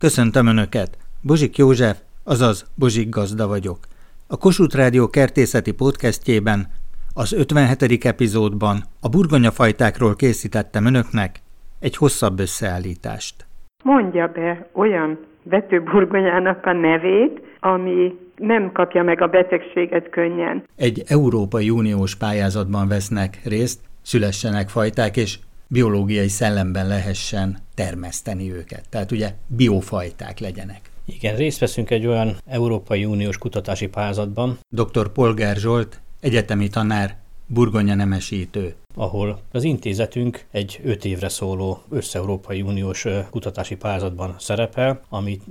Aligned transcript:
Köszöntöm 0.00 0.46
Önöket! 0.46 0.98
Bozsik 1.22 1.56
József, 1.56 1.98
azaz 2.24 2.70
Bozsik 2.74 3.08
Gazda 3.08 3.46
vagyok. 3.46 3.78
A 4.28 4.36
Kossuth 4.36 4.76
Rádió 4.76 5.08
kertészeti 5.08 5.72
podcastjében, 5.72 6.66
az 7.14 7.32
57. 7.32 8.04
epizódban 8.04 8.76
a 9.00 9.08
burgonyafajtákról 9.08 10.16
készítettem 10.16 10.86
Önöknek 10.86 11.40
egy 11.80 11.96
hosszabb 11.96 12.38
összeállítást. 12.38 13.46
Mondja 13.82 14.26
be 14.26 14.68
olyan 14.72 15.18
vetőburgonyának 15.42 16.66
a 16.66 16.72
nevét, 16.72 17.40
ami 17.60 18.14
nem 18.36 18.72
kapja 18.72 19.02
meg 19.02 19.22
a 19.22 19.26
betegséget 19.26 20.10
könnyen. 20.10 20.64
Egy 20.76 21.02
Európai 21.06 21.70
Uniós 21.70 22.16
pályázatban 22.16 22.88
vesznek 22.88 23.40
részt, 23.44 23.80
szülessenek 24.02 24.68
fajták, 24.68 25.16
és 25.16 25.38
biológiai 25.72 26.28
szellemben 26.28 26.86
lehessen 26.86 27.58
termeszteni 27.74 28.52
őket. 28.52 28.88
Tehát 28.88 29.10
ugye 29.10 29.34
biofajták 29.46 30.38
legyenek. 30.38 30.90
Igen, 31.04 31.36
részt 31.36 31.58
veszünk 31.58 31.90
egy 31.90 32.06
olyan 32.06 32.36
Európai 32.46 33.04
Uniós 33.04 33.38
kutatási 33.38 33.88
pályázatban. 33.88 34.58
Dr. 34.68 35.08
Polgár 35.08 35.56
Zsolt, 35.56 36.00
egyetemi 36.20 36.68
tanár, 36.68 37.16
burgonya 37.46 37.94
nemesítő. 37.94 38.74
Ahol 38.94 39.40
az 39.52 39.64
intézetünk 39.64 40.44
egy 40.50 40.80
öt 40.84 41.04
évre 41.04 41.28
szóló 41.28 41.82
össze-európai 41.88 42.62
uniós 42.62 43.06
kutatási 43.30 43.76
pályázatban 43.76 44.34
szerepel, 44.38 45.00
amit 45.08 45.42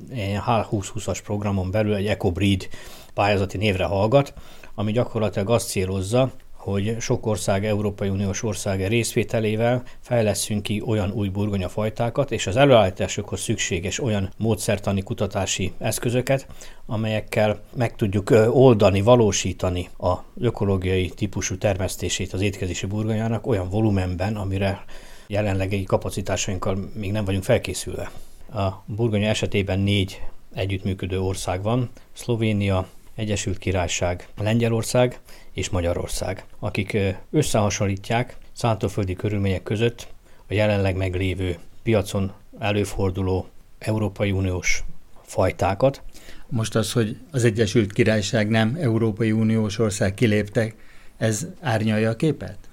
H2020-as 0.48 1.20
programon 1.23 1.71
belül 1.71 1.93
egy 1.93 2.05
EcoBreed 2.05 2.67
pályázati 3.13 3.57
névre 3.57 3.84
hallgat, 3.84 4.34
ami 4.76 4.91
gyakorlatilag 4.91 5.49
azt 5.49 5.67
célozza, 5.67 6.31
hogy 6.69 6.95
sok 6.99 7.25
ország, 7.25 7.65
Európai 7.65 8.09
Uniós 8.09 8.43
ország 8.43 8.87
részvételével 8.87 9.83
fejleszünk 9.99 10.63
ki 10.63 10.83
olyan 10.85 11.11
új 11.11 11.27
burgonyafajtákat, 11.27 12.31
és 12.31 12.47
az 12.47 12.55
előállításokhoz 12.55 13.39
szükséges 13.41 13.99
olyan 13.99 14.29
módszertani 14.37 15.01
kutatási 15.01 15.73
eszközöket, 15.77 16.47
amelyekkel 16.85 17.61
meg 17.75 17.95
tudjuk 17.95 18.29
oldani, 18.49 19.01
valósítani 19.01 19.89
a 19.98 20.13
ökológiai 20.39 21.09
típusú 21.09 21.57
termesztését 21.57 22.34
az 22.34 22.41
étkezési 22.41 22.85
burgonyának 22.85 23.48
olyan 23.48 23.70
volumenben, 23.70 24.35
amire 24.35 24.83
jelenlegi 25.27 25.83
kapacitásainkkal 25.83 26.89
még 26.93 27.11
nem 27.11 27.26
vagyunk 27.26 27.43
felkészülve. 27.43 28.11
A 28.54 28.83
burgonya 28.85 29.27
esetében 29.27 29.79
négy 29.79 30.21
együttműködő 30.54 31.21
ország 31.21 31.61
van, 31.61 31.89
Szlovénia, 32.13 32.87
Egyesült 33.15 33.57
Királyság, 33.57 34.27
Lengyelország 34.37 35.20
és 35.60 35.70
Magyarország, 35.70 36.46
akik 36.60 36.98
összehasonlítják 37.32 38.38
szántóföldi 38.52 39.13
körülmények 39.13 39.63
között 39.63 40.07
a 40.48 40.54
jelenleg 40.54 40.96
meglévő 40.96 41.57
piacon 41.84 42.32
előforduló 42.60 43.48
Európai 43.79 44.32
Uniós 44.32 44.84
fajtákat. 45.21 46.01
Most 46.48 46.76
az, 46.76 46.91
hogy 46.91 47.18
az 47.32 47.43
Egyesült 47.43 47.93
Királyság 47.93 48.49
nem 48.49 48.77
Európai 48.79 49.32
Uniós 49.32 49.79
ország 49.79 50.13
kiléptek, 50.13 50.76
ez 51.18 51.48
árnyalja 51.62 52.10
a 52.10 52.16
képet? 52.16 52.68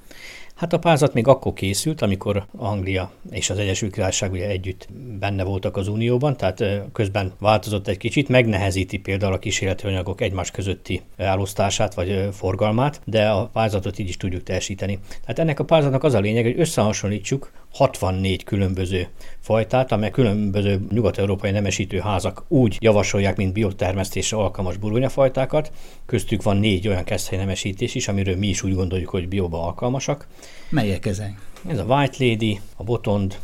Hát 0.57 0.73
a 0.73 0.79
pázat 0.79 1.15
még 1.15 1.27
akkor 1.27 1.53
készült, 1.53 2.03
amikor 2.03 2.47
Anglia 2.57 3.11
és 3.31 3.51
az 3.51 3.59
Egyesült 3.59 3.93
Királyság 3.93 4.33
ugye 4.33 4.49
együtt 4.49 4.89
benne 5.19 5.45
voltak 5.45 5.77
az 5.77 5.89
Unióban, 5.89 6.37
tehát 6.37 6.65
közben 6.93 7.33
változott 7.39 7.89
egy 7.89 7.97
kicsit, 7.97 8.29
megnehezíti 8.29 8.99
például 8.99 9.33
a 9.33 9.39
kísérleti 9.39 9.87
anyagok 9.87 10.21
egymás 10.21 10.51
közötti 10.51 11.03
elosztását 11.17 11.95
vagy 11.95 12.29
forgalmát, 12.33 13.01
de 13.05 13.29
a 13.29 13.47
pázatot 13.47 13.99
így 13.99 14.09
is 14.09 14.17
tudjuk 14.17 14.43
teljesíteni. 14.43 14.99
Tehát 15.21 15.39
ennek 15.39 15.61
a 15.61 15.65
pázatnak 15.65 16.05
az 16.05 16.15
a 16.15 16.21
lényeg, 16.21 16.45
hogy 16.45 16.61
összehasonlítsuk 16.61 17.51
64 17.77 18.45
különböző 18.45 19.09
fajtát, 19.41 19.93
amely 19.93 20.11
különböző 20.11 20.87
nyugat-európai 20.91 21.51
nemesítő 21.51 21.99
házak 21.99 22.45
úgy 22.49 22.77
javasolják, 22.81 23.37
mint 23.37 23.53
biotermesztésre 23.53 24.37
alkalmas 24.37 24.77
burgonyafajtákat. 24.77 25.73
Köztük 26.07 26.43
van 26.43 26.57
négy 26.57 26.89
olyan 26.89 27.05
keszthely 27.05 27.39
nemesítés 27.39 27.95
is, 27.95 28.09
amiről 28.09 28.37
mi 28.37 28.47
is 28.47 28.63
úgy 28.63 28.75
gondoljuk, 28.75 29.09
hogy 29.09 29.29
bioba 29.29 29.63
alkalmasak. 29.63 30.27
Melyek 30.69 31.07
ezek? 31.07 31.33
Ez 31.69 31.79
a 31.79 31.85
White 31.85 32.25
Lady, 32.25 32.61
a 32.77 32.83
Botond, 32.83 33.39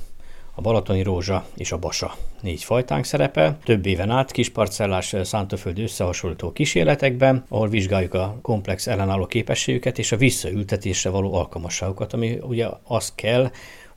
a 0.54 0.60
balatoni 0.60 1.02
rózsa 1.02 1.44
és 1.56 1.72
a 1.72 1.78
basa. 1.78 2.14
Négy 2.40 2.64
fajtánk 2.64 3.04
szerepel, 3.04 3.58
több 3.64 3.86
éven 3.86 4.10
át 4.10 4.30
kisparcellás 4.30 5.14
szántóföldi 5.22 5.82
összehasonlító 5.82 6.52
kísérletekben, 6.52 7.44
ahol 7.48 7.68
vizsgáljuk 7.68 8.14
a 8.14 8.38
komplex 8.42 8.86
ellenálló 8.86 9.26
képességüket 9.26 9.98
és 9.98 10.12
a 10.12 10.16
visszaültetésre 10.16 11.10
való 11.10 11.34
alkalmasságukat, 11.34 12.12
ami 12.12 12.38
ugye 12.42 12.66
az 12.84 13.12
kell, 13.14 13.50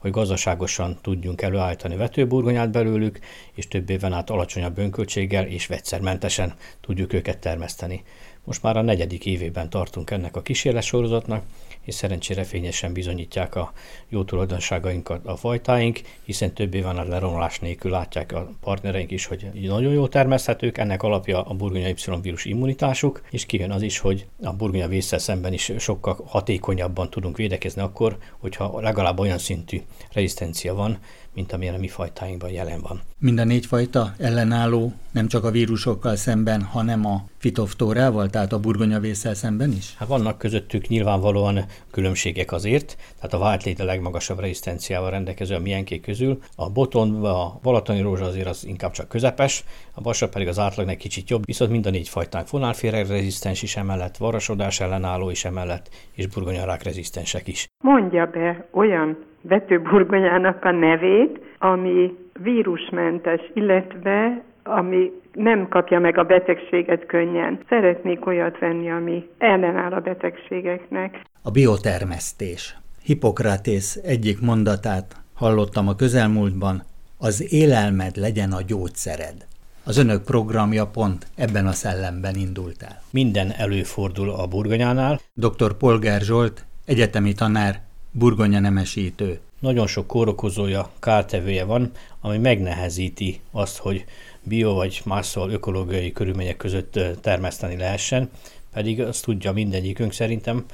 hogy 0.05 0.13
gazdaságosan 0.13 0.97
tudjunk 1.01 1.41
előállítani 1.41 1.95
vetőburgonyát 1.95 2.71
belőlük, 2.71 3.19
és 3.53 3.67
több 3.67 3.89
éven 3.89 4.13
át 4.13 4.29
alacsonyabb 4.29 4.77
önköltséggel 4.77 5.45
és 5.45 5.67
vegyszermentesen 5.67 6.53
tudjuk 6.81 7.13
őket 7.13 7.37
termeszteni. 7.37 8.03
Most 8.43 8.63
már 8.63 8.77
a 8.77 8.81
negyedik 8.81 9.25
évében 9.25 9.69
tartunk 9.69 10.11
ennek 10.11 10.35
a 10.35 10.41
kísérletsorozatnak, 10.41 11.43
és 11.85 11.95
szerencsére 11.95 12.43
fényesen 12.43 12.93
bizonyítják 12.93 13.55
a 13.55 13.73
jó 14.09 14.23
tulajdonságainkat 14.23 15.25
a 15.25 15.35
fajtáink, 15.35 16.01
hiszen 16.23 16.53
több 16.53 16.73
éven 16.73 16.97
a 16.97 17.03
leromlás 17.03 17.59
nélkül 17.59 17.91
látják 17.91 18.31
a 18.31 18.49
partnereink 18.61 19.11
is, 19.11 19.25
hogy 19.25 19.49
nagyon 19.53 19.93
jó 19.93 20.07
termeszthetők, 20.07 20.77
ennek 20.77 21.03
alapja 21.03 21.43
a 21.43 21.53
burgonya 21.53 21.87
Y 21.87 22.21
vírus 22.21 22.45
immunitásuk, 22.45 23.21
és 23.31 23.45
kijön 23.45 23.71
az 23.71 23.81
is, 23.81 23.99
hogy 23.99 24.25
a 24.43 24.53
burgonya 24.53 24.87
vészsel 24.87 25.19
szemben 25.19 25.53
is 25.53 25.71
sokkal 25.77 26.17
hatékonyabban 26.25 27.09
tudunk 27.09 27.37
védekezni 27.37 27.81
akkor, 27.81 28.17
hogyha 28.39 28.79
legalább 28.81 29.19
olyan 29.19 29.37
szintű 29.37 29.81
rezisztencia 30.11 30.73
van, 30.73 30.99
mint 31.33 31.53
amilyen 31.53 31.73
a 31.73 31.77
mi 31.77 31.87
fajtáinkban 31.87 32.49
jelen 32.49 32.81
van. 32.81 33.01
Mind 33.19 33.39
a 33.39 33.43
négy 33.43 33.65
fajta 33.65 34.13
ellenálló 34.17 34.93
nem 35.11 35.27
csak 35.27 35.43
a 35.43 35.51
vírusokkal 35.51 36.15
szemben, 36.15 36.61
hanem 36.61 37.05
a 37.05 37.23
fitoftórával, 37.37 38.29
tehát 38.29 38.53
a 38.53 38.59
burgonyavészsel 38.59 39.33
szemben 39.33 39.71
is? 39.71 39.95
Hát 39.97 40.07
vannak 40.07 40.37
közöttük 40.37 40.87
nyilvánvalóan 40.87 41.65
különbségek 41.91 42.51
azért, 42.51 42.97
tehát 43.15 43.33
a 43.33 43.37
Whitelate 43.37 43.83
a 43.83 43.85
legmagasabb 43.85 44.39
rezisztenciával 44.39 45.09
rendelkező 45.09 45.55
a 45.55 45.59
milyenkék 45.59 46.01
közül, 46.01 46.39
a 46.55 46.69
boton, 46.69 47.25
a 47.25 47.59
balatoni 47.61 48.01
rózsa 48.01 48.25
azért 48.25 48.47
az 48.47 48.65
inkább 48.65 48.91
csak 48.91 49.07
közepes, 49.07 49.63
a 49.93 50.01
basa 50.01 50.29
pedig 50.29 50.47
az 50.47 50.59
átlagnak 50.59 50.97
kicsit 50.97 51.29
jobb, 51.29 51.45
viszont 51.45 51.71
mind 51.71 51.85
a 51.85 51.89
négy 51.89 52.09
fajtánk 52.09 52.47
fonálféreg 52.47 53.07
rezisztens 53.07 53.61
is 53.61 53.75
emellett, 53.75 54.17
varasodás 54.17 54.79
ellenálló 54.79 55.29
is 55.29 55.45
emellett, 55.45 55.89
és 56.13 56.27
burgonyarák 56.27 56.83
rezisztensek 56.83 57.47
is. 57.47 57.67
Mondja 57.83 58.25
be 58.25 58.69
olyan 58.71 59.17
vetőburgonyának 59.47 60.63
a 60.63 60.71
nevét, 60.71 61.39
ami 61.57 62.17
vírusmentes, 62.43 63.41
illetve 63.53 64.43
ami 64.63 65.11
nem 65.33 65.67
kapja 65.67 65.99
meg 65.99 66.17
a 66.17 66.23
betegséget 66.23 67.05
könnyen. 67.05 67.59
Szeretnék 67.69 68.25
olyat 68.25 68.59
venni, 68.59 68.91
ami 68.91 69.29
ellenáll 69.37 69.91
a 69.91 69.99
betegségeknek. 69.99 71.21
A 71.43 71.51
biotermesztés. 71.51 72.77
Hippokratész 73.03 73.99
egyik 74.03 74.41
mondatát 74.41 75.15
hallottam 75.35 75.87
a 75.87 75.95
közelmúltban, 75.95 76.83
az 77.17 77.53
élelmed 77.53 78.15
legyen 78.15 78.51
a 78.51 78.61
gyógyszered. 78.67 79.45
Az 79.83 79.97
önök 79.97 80.23
programja 80.23 80.87
pont 80.87 81.27
ebben 81.35 81.67
a 81.67 81.71
szellemben 81.71 82.35
indult 82.35 82.83
el. 82.83 83.01
Minden 83.11 83.51
előfordul 83.57 84.29
a 84.29 84.47
burgonyánál. 84.47 85.19
Dr. 85.33 85.77
Polgár 85.77 86.21
Zsolt, 86.21 86.65
egyetemi 86.85 87.33
tanár, 87.33 87.84
burgonya 88.17 88.59
nemesítő. 88.59 89.39
Nagyon 89.59 89.87
sok 89.87 90.07
kórokozója, 90.07 90.89
kártevője 90.99 91.63
van, 91.63 91.91
ami 92.21 92.37
megnehezíti 92.37 93.39
azt, 93.51 93.77
hogy 93.77 94.05
bio 94.43 94.73
vagy 94.73 95.01
másszal 95.05 95.51
ökológiai 95.51 96.11
körülmények 96.11 96.57
között 96.57 96.99
termeszteni 97.21 97.77
lehessen, 97.77 98.29
pedig 98.73 99.01
azt 99.01 99.23
tudja 99.23 99.51
mindegyikünk 99.51 100.13
szerintem, 100.13 100.65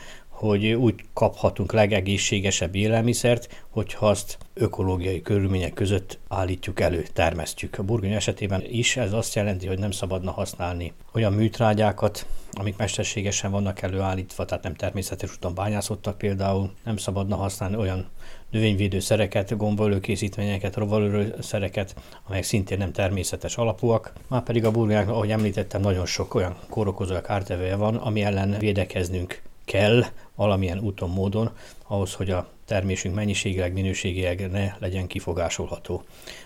hogy 0.41 0.67
úgy 0.73 0.95
kaphatunk 1.13 1.73
legegészségesebb 1.73 2.75
élelmiszert, 2.75 3.63
hogyha 3.69 4.07
azt 4.07 4.37
ökológiai 4.53 5.21
körülmények 5.21 5.73
között 5.73 6.19
állítjuk 6.27 6.79
elő, 6.79 7.05
termesztjük. 7.13 7.77
A 7.77 7.83
burgonya 7.83 8.15
esetében 8.15 8.63
is 8.69 8.97
ez 8.97 9.13
azt 9.13 9.35
jelenti, 9.35 9.67
hogy 9.67 9.79
nem 9.79 9.91
szabadna 9.91 10.31
használni 10.31 10.93
olyan 11.13 11.33
műtrágyákat, 11.33 12.25
amik 12.51 12.77
mesterségesen 12.77 13.51
vannak 13.51 13.81
előállítva, 13.81 14.45
tehát 14.45 14.63
nem 14.63 14.75
természetes 14.75 15.31
úton 15.31 15.53
bányászottak 15.53 16.17
például, 16.17 16.71
nem 16.83 16.97
szabadna 16.97 17.35
használni 17.35 17.75
olyan 17.75 18.09
növényvédőszereket, 18.49 19.57
gombaölőkészítményeket, 19.57 20.75
rovalőszereket, 20.75 21.95
amelyek 22.27 22.45
szintén 22.45 22.77
nem 22.77 22.91
természetes 22.91 23.57
alapúak. 23.57 24.13
Már 24.27 24.43
pedig 24.43 24.65
a 24.65 24.71
burgonyák, 24.71 25.09
ahogy 25.09 25.31
említettem, 25.31 25.81
nagyon 25.81 26.05
sok 26.05 26.33
olyan 26.33 26.55
kórokozó 26.69 27.15
ártevője 27.23 27.75
van, 27.75 27.95
ami 27.95 28.21
ellen 28.21 28.55
védekeznünk 28.59 29.41
kell 29.65 30.03
valamilyen 30.41 30.79
úton, 30.79 31.09
módon, 31.09 31.49
ahhoz, 31.87 32.13
hogy 32.13 32.29
a 32.29 32.47
termésünk 32.65 33.15
mennyiségileg, 33.15 33.73
minőségileg 33.73 34.51
ne 34.51 34.75
legyen 34.79 35.07
kifogásolható. 35.07 36.03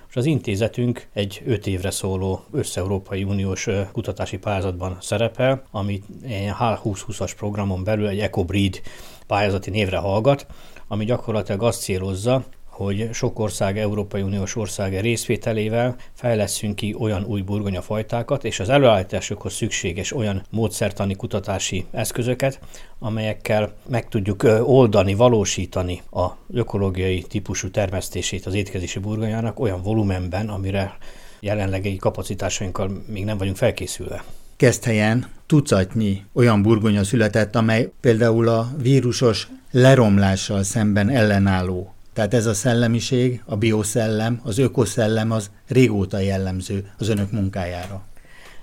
És 0.09 0.15
az 0.15 0.25
intézetünk 0.25 1.07
egy 1.13 1.42
öt 1.45 1.68
évre 1.68 1.92
szóló 1.92 2.44
össze-európai 2.51 3.24
uniós 3.24 3.68
kutatási 3.92 4.38
pályázatban 4.38 4.97
szerepel, 5.01 5.63
amit 5.71 6.06
H2020-as 6.59 7.31
programon 7.38 7.83
belül 7.83 8.07
egy 8.07 8.19
EcoBreed 8.19 8.81
pályázati 9.27 9.69
névre 9.69 9.97
hallgat, 9.97 10.45
ami 10.88 11.06
gyakorlatilag 11.06 11.63
azt 11.63 11.81
célozza, 11.81 12.44
hogy 12.75 13.10
sok 13.13 13.39
ország, 13.39 13.77
Európai 13.77 14.22
Uniós 14.22 14.56
ország 14.56 15.00
részvételével 15.00 15.95
fejleszünk 16.13 16.75
ki 16.75 16.95
olyan 17.00 17.24
új 17.24 17.42
burgonyafajtákat, 17.42 18.44
és 18.44 18.60
az 18.60 18.69
előállításokhoz 18.69 19.54
szükséges 19.54 20.16
olyan 20.16 20.44
módszertani 20.50 21.16
kutatási 21.16 21.86
eszközöket, 21.92 22.60
amelyekkel 23.00 23.74
meg 23.89 24.07
tudjuk 24.07 24.44
oldani, 24.63 25.13
valósítani 25.13 26.01
a 26.12 26.27
ökológiai 26.54 27.22
típusú 27.22 27.69
termesztését 27.69 28.45
az 28.45 28.54
étkezési 28.54 29.00
burgonyának 29.00 29.60
olyan 29.60 29.81
volumenben, 29.81 30.50
amire 30.50 30.98
jelenlegi 31.39 31.95
kapacitásainkkal 31.95 33.04
még 33.07 33.25
nem 33.25 33.38
vagyunk 33.38 33.57
felkészülve. 33.57 34.24
Keszthelyen 34.56 35.28
tucatnyi 35.45 36.24
olyan 36.33 36.62
burgonya 36.62 37.04
született, 37.04 37.56
amely 37.56 37.92
például 38.01 38.48
a 38.48 38.69
vírusos 38.81 39.48
leromlással 39.71 40.63
szemben 40.63 41.10
ellenálló. 41.10 41.94
Tehát 42.16 42.34
ez 42.34 42.46
a 42.46 42.54
szellemiség, 42.54 43.42
a 43.46 43.56
bioszellem, 43.56 44.40
az 44.44 44.58
ökoszellem 44.58 45.32
az 45.32 45.50
régóta 45.68 46.20
jellemző 46.20 46.92
az 46.98 47.10
önök 47.10 47.32
munkájára. 47.32 48.04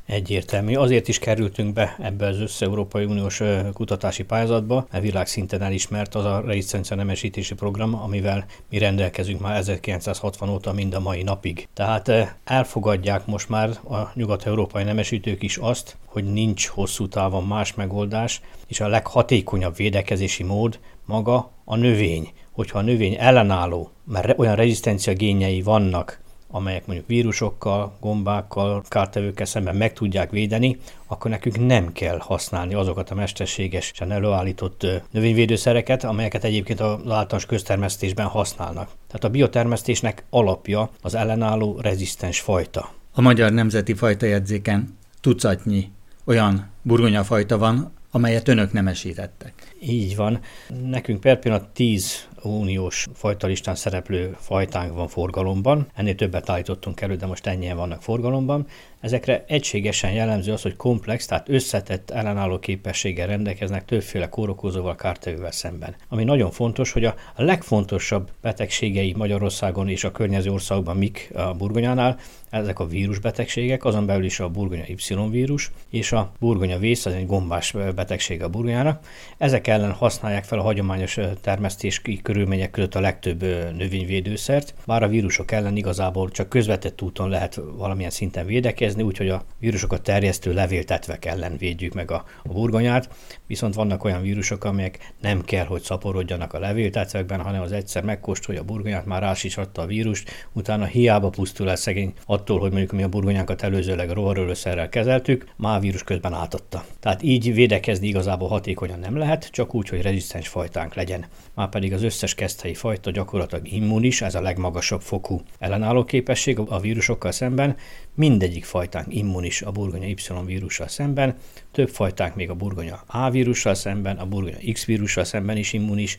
Egyértelmű. 0.07 0.75
Azért 0.75 1.09
is 1.09 1.19
kerültünk 1.19 1.73
be 1.73 1.97
ebbe 2.01 2.27
az 2.27 2.41
össze-európai 2.41 3.05
uniós 3.05 3.43
kutatási 3.73 4.25
pályázatba, 4.25 4.87
mert 4.91 5.05
világszinten 5.05 5.63
elismert 5.63 6.15
az 6.15 6.25
a 6.25 6.43
rezisztencia 6.47 6.97
nemesítési 6.97 7.55
program, 7.55 7.95
amivel 7.95 8.45
mi 8.71 8.79
rendelkezünk 8.79 9.41
már 9.41 9.57
1960 9.57 10.49
óta 10.49 10.73
mind 10.73 10.95
a 10.95 11.01
mai 11.01 11.23
napig. 11.23 11.69
Tehát 11.75 12.37
elfogadják 12.45 13.27
most 13.27 13.49
már 13.49 13.69
a 13.69 14.11
nyugat-európai 14.15 14.83
nemesítők 14.83 15.43
is 15.43 15.57
azt, 15.57 15.97
hogy 16.05 16.25
nincs 16.25 16.67
hosszú 16.67 17.09
távon 17.09 17.45
más 17.45 17.75
megoldás, 17.75 18.41
és 18.67 18.81
a 18.81 18.89
leghatékonyabb 18.89 19.77
védekezési 19.77 20.43
mód 20.43 20.79
maga 21.05 21.51
a 21.65 21.77
növény. 21.77 22.33
Hogyha 22.53 22.79
a 22.79 22.83
növény 22.83 23.17
ellenálló, 23.19 23.91
mert 24.05 24.39
olyan 24.39 24.57
rezisztencia 24.57 25.13
génjei 25.13 25.63
vannak, 25.63 26.21
amelyek 26.55 26.87
mondjuk 26.87 27.09
vírusokkal, 27.09 27.97
gombákkal, 28.01 28.83
kártevőkkel 28.89 29.47
szemben 29.47 29.77
meg 29.77 29.93
tudják 29.93 30.31
védeni, 30.31 30.79
akkor 31.07 31.31
nekünk 31.31 31.67
nem 31.67 31.93
kell 31.93 32.19
használni 32.19 32.75
azokat 32.75 33.11
a 33.11 33.15
mesterségesen 33.15 34.13
előállított 34.13 34.87
növényvédőszereket, 35.11 36.05
amelyeket 36.05 36.45
egyébként 36.45 36.81
az 36.81 36.91
általános 36.91 37.47
köztermesztésben 37.47 38.27
használnak. 38.27 38.91
Tehát 39.07 39.25
a 39.25 39.29
biotermesztésnek 39.29 40.25
alapja 40.31 40.91
az 41.03 41.15
ellenálló 41.15 41.79
rezisztens 41.81 42.41
fajta. 42.41 42.91
A 43.13 43.21
Magyar 43.21 43.53
Nemzeti 43.53 43.95
Fajtajegyzéken 43.95 44.99
tucatnyi 45.21 45.91
olyan 46.25 46.71
burgonyafajta 46.83 47.59
van, 47.59 47.93
amelyet 48.11 48.49
önök 48.49 48.73
nemesítettek. 48.73 49.75
Így 49.81 50.17
van. 50.17 50.41
Nekünk 50.85 51.21
per 51.21 51.39
pillanat 51.39 51.69
10 51.69 52.29
uniós 52.49 53.09
fajtalistán 53.15 53.75
szereplő 53.75 54.37
fajtánk 54.39 54.94
van 54.94 55.09
forgalomban. 55.09 55.87
Ennél 55.94 56.15
többet 56.15 56.50
állítottunk 56.50 57.00
elő, 57.00 57.17
de 57.17 57.27
most 57.27 57.47
ennyien 57.47 57.77
vannak 57.77 58.03
forgalomban. 58.03 58.67
Ezekre 59.00 59.44
egységesen 59.49 60.12
jellemző 60.12 60.53
az, 60.53 60.62
hogy 60.62 60.77
komplex, 60.77 61.27
tehát 61.27 61.49
összetett 61.49 62.11
ellenálló 62.11 62.59
képességgel 62.59 63.27
rendelkeznek 63.27 63.85
többféle 63.85 64.29
kórokozóval, 64.29 64.94
kártevővel 64.94 65.50
szemben. 65.50 65.97
Ami 66.09 66.25
nagyon 66.25 66.50
fontos, 66.50 66.93
hogy 66.93 67.05
a 67.05 67.15
legfontosabb 67.37 68.31
betegségei 68.41 69.15
Magyarországon 69.17 69.89
és 69.89 70.05
a 70.05 70.12
környező 70.12 70.50
országokban 70.50 70.97
mik 70.97 71.31
a 71.35 71.55
burgonyánál, 71.55 72.19
ezek 72.53 72.79
a 72.79 72.87
vírusbetegségek, 72.87 73.85
azon 73.85 74.07
belül 74.07 74.25
is 74.25 74.41
a 74.41 74.49
burgonya 74.49 74.85
Y 74.87 75.31
vírus, 75.31 75.71
és 75.91 76.13
a 76.13 76.33
burgonya 76.39 76.79
vész, 76.79 77.07
az 77.07 77.13
egy 77.13 77.27
gombás 77.27 77.75
betegség 77.95 78.43
a 78.43 78.49
burgonyának. 78.49 79.07
Ezek 79.39 79.67
ellen 79.67 79.93
használják 79.93 80.45
fel 80.45 80.59
a 80.59 80.63
hagyományos 80.63 81.19
termesztési 81.41 82.21
körülmények 82.23 82.71
között 82.71 82.95
a 82.95 83.01
legtöbb 83.01 83.41
növényvédőszert, 83.77 84.75
bár 84.87 85.03
a 85.03 85.09
vírusok 85.09 85.53
ellen 85.53 85.77
igazából 85.77 86.31
csak 86.31 86.49
közvetett 86.49 87.03
úton 87.03 87.29
lehet 87.29 87.61
valamilyen 87.77 88.11
szinten 88.11 88.47
védekezni, 88.47 89.03
úgyhogy 89.03 89.29
a 89.29 89.45
vírusokat 89.59 90.03
terjesztő 90.03 90.53
levéltetvek 90.53 91.25
ellen 91.25 91.57
védjük 91.57 91.95
meg 91.95 92.11
a, 92.11 92.25
a 92.43 92.53
burgonyát, 92.53 93.09
viszont 93.47 93.75
vannak 93.75 94.05
olyan 94.05 94.23
vírusok, 94.23 94.65
amelyek 94.65 95.13
nem 95.21 95.45
kell, 95.45 95.65
hogy 95.65 95.83
szaporodjanak 95.83 96.53
a 96.53 96.59
levéltetvekben, 96.59 97.41
hanem 97.41 97.63
az 97.63 97.73
egyszer 97.73 98.05
megkóstolja 98.05 98.61
a 98.61 98.65
burgonyát, 98.65 99.07
már 99.07 99.23
rás 99.23 99.59
a 99.75 99.87
vírust, 99.87 100.49
utána 100.53 100.85
hiába 100.85 101.31
pusztul 101.31 101.71
el 101.71 101.77
szegény 101.77 102.13
attól, 102.43 102.61
hogy 102.61 102.71
mondjuk 102.71 102.93
mi 102.93 103.03
a 103.03 103.09
burgonyánkat 103.09 103.62
előzőleg 103.62 104.11
rovarölőszerrel 104.11 104.89
kezeltük, 104.89 105.47
már 105.56 105.81
vírus 105.81 106.03
közben 106.03 106.33
átadta. 106.33 106.85
Tehát 107.00 107.23
így 107.23 107.55
védekezni 107.55 108.06
igazából 108.06 108.49
hatékonyan 108.49 108.99
nem 108.99 109.17
lehet, 109.17 109.50
csak 109.50 109.75
úgy, 109.75 109.89
hogy 109.89 110.03
rezisztens 110.03 110.49
fajtánk 110.49 110.94
legyen. 110.94 111.25
Már 111.55 111.69
pedig 111.69 111.93
az 111.93 112.03
összes 112.03 112.35
keszthelyi 112.35 112.75
fajta 112.75 113.11
gyakorlatilag 113.11 113.73
immunis, 113.73 114.23
ez 114.23 114.35
a 114.35 114.41
legmagasabb 114.41 115.00
fokú 115.00 115.41
ellenálló 115.59 116.05
képesség 116.05 116.59
a 116.59 116.81
vírusokkal 116.81 117.33
szemben, 117.33 117.77
mindegyik 118.15 118.65
fajtánk 118.65 119.15
immunis 119.15 119.62
a 119.62 119.71
burgonya 119.71 120.06
Y 120.06 120.17
vírussal 120.47 120.89
szemben, 120.89 121.37
több 121.73 121.89
fajtánk 121.89 122.35
még 122.35 122.50
a 122.50 122.55
burgonya 122.55 123.03
A 123.06 123.31
vírussal 123.31 123.75
szemben, 123.75 124.17
a 124.17 124.27
burgonya 124.27 124.73
X 124.73 124.85
vírussal 124.85 125.25
szemben 125.25 125.56
is 125.56 125.73
immunis, 125.73 126.19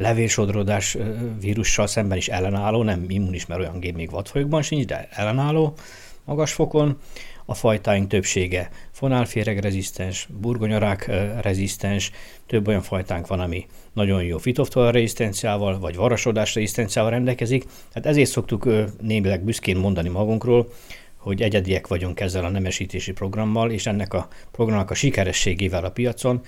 levélsodródás 0.00 0.96
vírussal 1.40 1.86
szemben 1.86 2.18
is 2.18 2.28
ellenálló, 2.28 2.82
nem 2.82 3.04
immunis, 3.08 3.46
mert 3.46 3.60
olyan 3.60 3.80
gép 3.80 3.94
még 3.94 4.10
vadfajokban 4.10 4.62
sincs, 4.62 4.84
de 4.84 5.08
ellenálló 5.10 5.74
magas 6.24 6.52
fokon, 6.52 6.98
a 7.44 7.54
fajtáink 7.54 8.08
többsége 8.08 8.70
fonálféreg 8.90 9.58
rezisztens, 9.58 10.28
burgonyarák 10.40 11.10
rezisztens, 11.42 12.10
több 12.46 12.68
olyan 12.68 12.82
fajtánk 12.82 13.26
van, 13.26 13.40
ami 13.40 13.66
nagyon 13.92 14.22
jó 14.22 14.38
fitoftola 14.38 14.90
rezisztenciával, 14.90 15.78
vagy 15.78 15.96
varasodás 15.96 16.54
rezisztenciával 16.54 17.10
rendelkezik. 17.10 17.64
Tehát 17.92 18.08
ezért 18.08 18.30
szoktuk 18.30 18.68
némileg 19.00 19.44
büszkén 19.44 19.76
mondani 19.76 20.08
magunkról, 20.08 20.72
hogy 21.16 21.42
egyediek 21.42 21.86
vagyunk 21.86 22.20
ezzel 22.20 22.44
a 22.44 22.48
nemesítési 22.48 23.12
programmal, 23.12 23.70
és 23.70 23.86
ennek 23.86 24.14
a 24.14 24.28
programnak 24.50 24.90
a 24.90 24.94
sikerességével 24.94 25.84
a 25.84 25.90
piacon, 25.90 26.40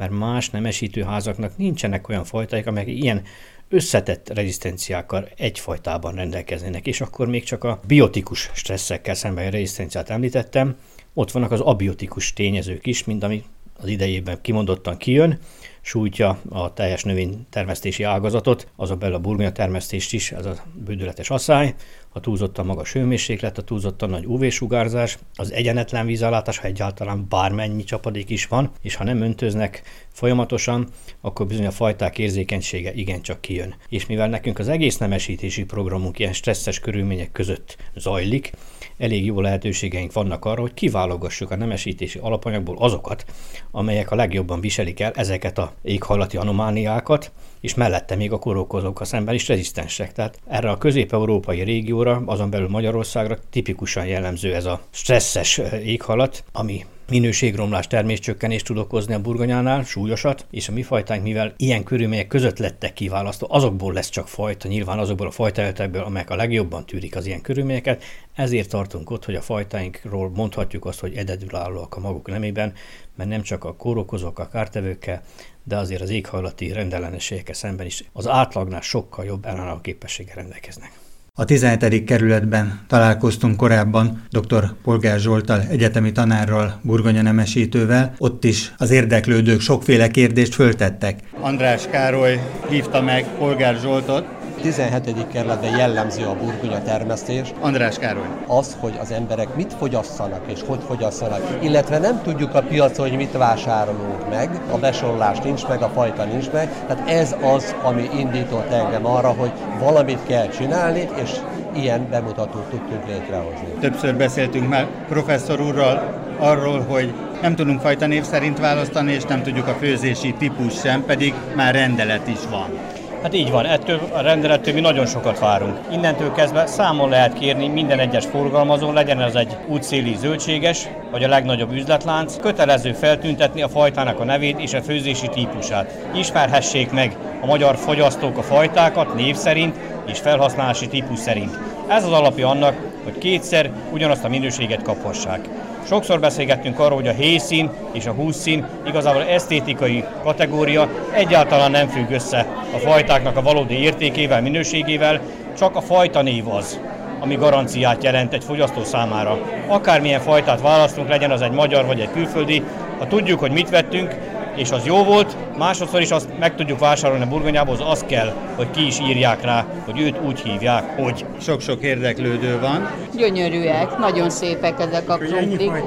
mert 0.00 0.12
más 0.12 0.50
nemesítőházaknak 0.50 1.56
nincsenek 1.56 2.08
olyan 2.08 2.24
fajtáik, 2.24 2.66
amelyek 2.66 2.88
ilyen 2.88 3.22
összetett 3.68 4.28
rezisztenciákkal 4.28 5.28
egyfajtában 5.36 6.14
rendelkeznének, 6.14 6.86
és 6.86 7.00
akkor 7.00 7.28
még 7.28 7.44
csak 7.44 7.64
a 7.64 7.80
biotikus 7.86 8.50
stresszekkel 8.54 9.14
szemben 9.14 9.50
rezisztenciát 9.50 10.10
említettem, 10.10 10.76
ott 11.14 11.30
vannak 11.30 11.50
az 11.50 11.60
abiotikus 11.60 12.32
tényezők 12.32 12.86
is, 12.86 13.04
mint 13.04 13.22
ami 13.22 13.44
az 13.80 13.88
idejében 13.88 14.38
kimondottan 14.40 14.96
kijön, 14.96 15.38
sújtja 15.80 16.40
a 16.48 16.72
teljes 16.72 17.04
növénytermesztési 17.04 18.02
ágazatot, 18.02 18.66
azon 18.76 18.98
belül 18.98 19.14
a 19.14 19.18
burgonya 19.18 19.52
termesztést 19.52 20.12
is, 20.12 20.32
ez 20.32 20.46
a 20.46 20.54
bődületes 20.84 21.30
asszály, 21.30 21.74
a 22.12 22.20
túlzottan 22.20 22.66
magas 22.66 22.92
hőmérséklet, 22.92 23.58
a 23.58 23.62
túlzottan 23.62 24.10
nagy 24.10 24.26
UV-sugárzás, 24.26 25.18
az 25.34 25.52
egyenetlen 25.52 26.06
vízellátás, 26.06 26.58
ha 26.58 26.66
egyáltalán 26.66 27.26
bármennyi 27.28 27.84
csapadék 27.84 28.30
is 28.30 28.46
van, 28.46 28.70
és 28.82 28.94
ha 28.94 29.04
nem 29.04 29.20
öntöznek 29.22 29.82
folyamatosan, 30.12 30.88
akkor 31.20 31.46
bizony 31.46 31.66
a 31.66 31.70
fajták 31.70 32.18
érzékenysége 32.18 32.92
igencsak 32.92 33.40
kijön. 33.40 33.74
És 33.88 34.06
mivel 34.06 34.28
nekünk 34.28 34.58
az 34.58 34.68
egész 34.68 34.96
nemesítési 34.96 35.64
programunk 35.64 36.18
ilyen 36.18 36.32
stresszes 36.32 36.78
körülmények 36.78 37.32
között 37.32 37.76
zajlik, 37.96 38.52
elég 39.00 39.24
jó 39.24 39.40
lehetőségeink 39.40 40.12
vannak 40.12 40.44
arra, 40.44 40.60
hogy 40.60 40.74
kiválogassuk 40.74 41.50
a 41.50 41.56
nemesítési 41.56 42.18
alapanyagból 42.18 42.76
azokat, 42.78 43.24
amelyek 43.70 44.10
a 44.10 44.14
legjobban 44.14 44.60
viselik 44.60 45.00
el 45.00 45.12
ezeket 45.14 45.58
a 45.58 45.72
éghajlati 45.82 46.36
anomáliákat, 46.36 47.32
és 47.60 47.74
mellette 47.74 48.14
még 48.14 48.32
a 48.32 48.38
korokozókkal 48.38 49.06
szemben 49.06 49.34
is 49.34 49.48
rezisztensek. 49.48 50.12
Tehát 50.12 50.40
erre 50.46 50.70
a 50.70 50.78
közép-európai 50.78 51.62
régióra, 51.62 52.22
azon 52.26 52.50
belül 52.50 52.68
Magyarországra 52.68 53.38
tipikusan 53.50 54.06
jellemző 54.06 54.54
ez 54.54 54.64
a 54.64 54.80
stresszes 54.90 55.60
éghajlat, 55.84 56.44
ami 56.52 56.84
minőségromlás, 57.10 57.86
terméscsökkenést 57.86 58.64
tud 58.64 58.78
okozni 58.78 59.14
a 59.14 59.20
burgonyánál, 59.20 59.84
súlyosat, 59.84 60.46
és 60.50 60.68
a 60.68 60.72
mi 60.72 60.82
fajtánk, 60.82 61.22
mivel 61.22 61.54
ilyen 61.56 61.84
körülmények 61.84 62.26
között 62.26 62.58
lettek 62.58 62.92
kiválasztva, 62.92 63.46
azokból 63.46 63.92
lesz 63.92 64.08
csak 64.08 64.28
fajta, 64.28 64.68
nyilván 64.68 64.98
azokból 64.98 65.26
a 65.26 65.30
fajtajöttekből, 65.30 66.02
amelyek 66.02 66.30
a 66.30 66.36
legjobban 66.36 66.86
tűrik 66.86 67.16
az 67.16 67.26
ilyen 67.26 67.40
körülményeket, 67.40 68.02
ezért 68.34 68.68
tartunk 68.68 69.10
ott, 69.10 69.24
hogy 69.24 69.34
a 69.34 69.40
fajtáinkról 69.40 70.30
mondhatjuk 70.34 70.84
azt, 70.84 71.00
hogy 71.00 71.16
egyedülállóak 71.16 71.96
a 71.96 72.00
maguk 72.00 72.28
nemében, 72.28 72.72
mert 73.16 73.30
nem 73.30 73.42
csak 73.42 73.64
a 73.64 73.76
kórokozók, 73.76 74.38
a 74.38 74.48
kártevőkkel, 74.48 75.22
de 75.64 75.76
azért 75.76 76.02
az 76.02 76.10
éghajlati 76.10 76.72
rendellenességekkel 76.72 77.54
szemben 77.54 77.86
is 77.86 78.04
az 78.12 78.28
átlagnál 78.28 78.80
sokkal 78.80 79.24
jobb 79.24 79.44
ellenálló 79.44 79.80
képességgel 79.80 80.34
rendelkeznek. 80.34 80.92
A 81.40 81.44
17. 81.44 82.04
kerületben 82.04 82.80
találkoztunk 82.88 83.56
korábban 83.56 84.22
dr. 84.30 84.64
Polgár 84.82 85.18
Zsoltal, 85.18 85.60
egyetemi 85.70 86.12
tanárral, 86.12 86.80
burgonya 86.82 87.22
nemesítővel. 87.22 88.14
Ott 88.18 88.44
is 88.44 88.72
az 88.76 88.90
érdeklődők 88.90 89.60
sokféle 89.60 90.08
kérdést 90.08 90.54
föltettek. 90.54 91.20
András 91.40 91.86
Károly 91.90 92.40
hívta 92.68 93.02
meg 93.02 93.26
Polgár 93.38 93.76
Zsoltot, 93.76 94.24
17. 94.60 95.26
kerületben 95.32 95.76
jellemző 95.76 96.24
a 96.24 96.34
burgonya 96.34 96.82
termesztés. 96.82 97.52
András 97.60 97.98
Károly. 97.98 98.26
Az, 98.46 98.76
hogy 98.80 98.98
az 99.00 99.10
emberek 99.10 99.54
mit 99.56 99.74
fogyasszanak 99.78 100.40
és 100.46 100.60
hogy 100.66 100.80
fogyasszanak, 100.86 101.40
illetve 101.60 101.98
nem 101.98 102.22
tudjuk 102.22 102.54
a 102.54 102.62
piacon, 102.62 103.08
hogy 103.08 103.16
mit 103.16 103.32
vásárolunk 103.32 104.28
meg, 104.28 104.60
a 104.70 104.78
besorolás 104.78 105.38
nincs 105.38 105.66
meg, 105.68 105.82
a 105.82 105.88
fajta 105.88 106.24
nincs 106.24 106.50
meg, 106.50 106.68
tehát 106.86 107.08
ez 107.08 107.36
az, 107.54 107.74
ami 107.82 108.08
indított 108.18 108.70
engem 108.72 109.06
arra, 109.06 109.28
hogy 109.28 109.52
valamit 109.78 110.26
kell 110.26 110.48
csinálni, 110.48 111.08
és 111.22 111.30
ilyen 111.74 112.06
bemutatót 112.10 112.70
tudtunk 112.70 113.06
létrehozni. 113.06 113.68
Többször 113.80 114.16
beszéltünk 114.16 114.68
már 114.68 114.86
professzor 115.08 115.60
úrral 115.60 116.20
arról, 116.38 116.80
hogy 116.88 117.14
nem 117.42 117.54
tudunk 117.54 117.80
fajta 117.80 118.06
név 118.06 118.22
szerint 118.22 118.58
választani, 118.58 119.12
és 119.12 119.22
nem 119.22 119.42
tudjuk 119.42 119.66
a 119.66 119.74
főzési 119.74 120.34
típus 120.38 120.80
sem, 120.80 121.04
pedig 121.04 121.34
már 121.54 121.74
rendelet 121.74 122.28
is 122.28 122.40
van. 122.50 122.99
Hát 123.22 123.34
így 123.34 123.50
van, 123.50 123.66
ettől 123.66 124.00
a 124.12 124.20
rendelettől 124.20 124.74
mi 124.74 124.80
nagyon 124.80 125.06
sokat 125.06 125.38
várunk. 125.38 125.78
Innentől 125.92 126.32
kezdve 126.32 126.66
számon 126.66 127.08
lehet 127.08 127.38
kérni 127.38 127.68
minden 127.68 127.98
egyes 127.98 128.24
forgalmazó, 128.24 128.92
legyen 128.92 129.20
ez 129.20 129.34
egy 129.34 129.56
útszéli 129.68 130.16
zöldséges, 130.16 130.88
vagy 131.10 131.24
a 131.24 131.28
legnagyobb 131.28 131.72
üzletlánc, 131.72 132.36
kötelező 132.40 132.92
feltüntetni 132.92 133.62
a 133.62 133.68
fajtának 133.68 134.20
a 134.20 134.24
nevét 134.24 134.60
és 134.60 134.74
a 134.74 134.82
főzési 134.82 135.28
típusát. 135.28 135.98
Ismerhessék 136.14 136.90
meg 136.90 137.16
a 137.42 137.46
magyar 137.46 137.76
fogyasztók 137.76 138.38
a 138.38 138.42
fajtákat 138.42 139.14
név 139.14 139.36
szerint 139.36 139.76
és 140.06 140.18
felhasználási 140.18 140.88
típus 140.88 141.18
szerint. 141.18 141.58
Ez 141.88 142.04
az 142.04 142.12
alapja 142.12 142.48
annak, 142.48 142.74
hogy 143.10 143.18
kétszer 143.18 143.70
ugyanazt 143.92 144.24
a 144.24 144.28
minőséget 144.28 144.82
kaphassák. 144.82 145.48
Sokszor 145.86 146.20
beszélgettünk 146.20 146.78
arról, 146.78 146.96
hogy 146.96 147.08
a 147.08 147.12
hészín 147.12 147.70
és 147.92 148.06
a 148.06 148.12
húszszín 148.12 148.66
igazából 148.86 149.22
esztétikai 149.22 150.04
kategória 150.22 150.88
egyáltalán 151.12 151.70
nem 151.70 151.88
függ 151.88 152.10
össze 152.10 152.46
a 152.74 152.78
fajtáknak 152.78 153.36
a 153.36 153.42
valódi 153.42 153.74
értékével, 153.74 154.42
minőségével, 154.42 155.20
csak 155.58 155.76
a 155.76 155.80
fajta 155.80 156.22
név 156.22 156.48
az, 156.48 156.80
ami 157.20 157.34
garanciát 157.34 158.04
jelent 158.04 158.32
egy 158.32 158.44
fogyasztó 158.44 158.84
számára. 158.84 159.38
Akármilyen 159.66 160.20
fajtát 160.20 160.60
választunk, 160.60 161.08
legyen 161.08 161.30
az 161.30 161.42
egy 161.42 161.52
magyar 161.52 161.86
vagy 161.86 162.00
egy 162.00 162.10
külföldi, 162.10 162.62
ha 162.98 163.06
tudjuk, 163.06 163.40
hogy 163.40 163.52
mit 163.52 163.70
vettünk, 163.70 164.16
és 164.60 164.70
az 164.70 164.86
jó 164.86 165.04
volt, 165.04 165.36
másodszor 165.58 166.00
is 166.00 166.10
azt 166.10 166.28
meg 166.38 166.54
tudjuk 166.54 166.78
vásárolni 166.78 167.24
a 167.24 167.26
burgonyából, 167.26 167.74
az 167.74 167.80
az 167.90 168.04
kell, 168.08 168.32
hogy 168.56 168.70
ki 168.70 168.86
is 168.86 169.00
írják 169.00 169.42
rá, 169.42 169.66
hogy 169.84 170.00
őt 170.00 170.20
úgy 170.26 170.40
hívják, 170.40 170.96
hogy. 170.96 171.24
Sok-sok 171.40 171.82
érdeklődő 171.82 172.60
van. 172.60 172.90
Gyönyörűek, 173.16 173.98
nagyon 173.98 174.30
szépek 174.30 174.80
ezek 174.80 175.08
a 175.08 175.16
krumplik. 175.16 175.60
Ennyi 175.60 175.80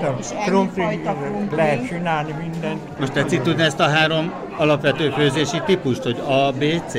fajta 0.75 1.15
krumpli. 1.15 1.56
Lehet 1.56 1.88
csinálni 1.88 2.34
mindent. 2.42 3.00
Most 3.00 3.12
tetszik 3.12 3.42
tudni 3.42 3.63
ezt 3.63 3.80
a 3.80 3.88
három 3.88 4.34
alapvető 4.58 5.10
főzési 5.10 5.62
típust, 5.66 6.04
hogy 6.04 6.22
A, 6.28 6.52
B, 6.52 6.64
C? 6.88 6.94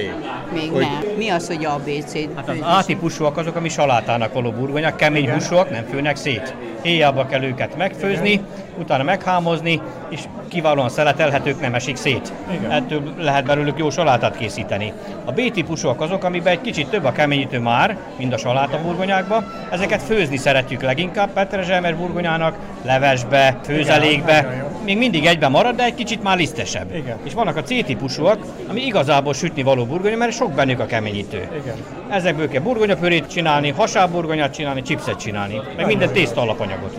Még 0.53 0.71
hogy... 0.71 0.81
nem. 0.81 1.03
Mi 1.17 1.29
az, 1.29 1.47
hogy 1.47 1.65
ABC? 1.65 2.13
Hát 2.37 2.49
az 2.49 2.57
A-típusúak 2.61 3.37
azok, 3.37 3.57
ami 3.57 3.69
salátának 3.69 4.33
való 4.33 4.51
burgonyák, 4.51 4.97
kemény 4.97 5.31
húsúak, 5.31 5.71
nem 5.71 5.85
főnek 5.91 6.17
szét. 6.17 6.55
Éjjába 6.83 7.27
kell 7.27 7.43
őket 7.43 7.77
megfőzni, 7.77 8.41
utána 8.79 9.03
meghámozni, 9.03 9.81
és 10.09 10.21
kiválóan 10.49 10.89
szeletelhetők, 10.89 11.61
nem 11.61 11.75
esik 11.75 11.97
szét. 11.97 12.33
Igen. 12.51 12.71
Ettől 12.71 13.15
lehet 13.19 13.45
belőlük 13.45 13.79
jó 13.79 13.91
salátát 13.91 14.37
készíteni. 14.37 14.93
A 15.25 15.33
B-típusúak 15.33 16.01
azok, 16.01 16.25
amiben 16.25 16.53
egy 16.53 16.61
kicsit 16.61 16.89
több 16.89 17.05
a 17.05 17.13
keményítő 17.13 17.59
már, 17.59 17.97
mint 18.17 18.33
a 18.33 18.37
saláta 18.37 18.81
burgonyákban. 18.83 19.53
Ezeket 19.71 20.03
főzni 20.03 20.37
szeretjük 20.37 20.83
leginkább 20.83 21.33
Petrezselmer 21.33 21.97
burgonyának, 21.97 22.57
levesbe, 22.83 23.59
főzelékbe. 23.65 24.65
Még 24.85 24.99
mindig 24.99 25.27
egyben 25.27 25.51
marad, 25.51 25.77
de 25.77 25.85
egy 25.85 25.95
kicsit 25.95 26.23
már 26.23 26.37
lisztesebb. 26.37 26.95
Igen. 26.95 27.17
És 27.23 27.35
vannak 27.45 27.63
a 27.63 27.63
C-típusúak, 27.63 28.39
ami 28.67 28.81
igazából 28.81 29.35
sütni 29.35 29.63
való 29.63 29.85
burgonya, 29.85 30.17
mert 30.17 30.33
sok 30.33 30.53
bennük 30.53 30.81
a 30.81 30.87
keményítő. 30.87 31.49
Igen. 31.63 31.77
Ezekből 32.09 32.49
kell 32.49 32.63
burgonyapörét 32.63 33.27
csinálni, 33.27 33.71
hasábburgonyát 33.71 34.55
csinálni, 34.55 34.83
chipset 34.83 35.19
csinálni, 35.19 35.61
meg 35.77 35.87
minden 35.87 36.13
tészta 36.13 36.41
alapanyagot. 36.41 36.99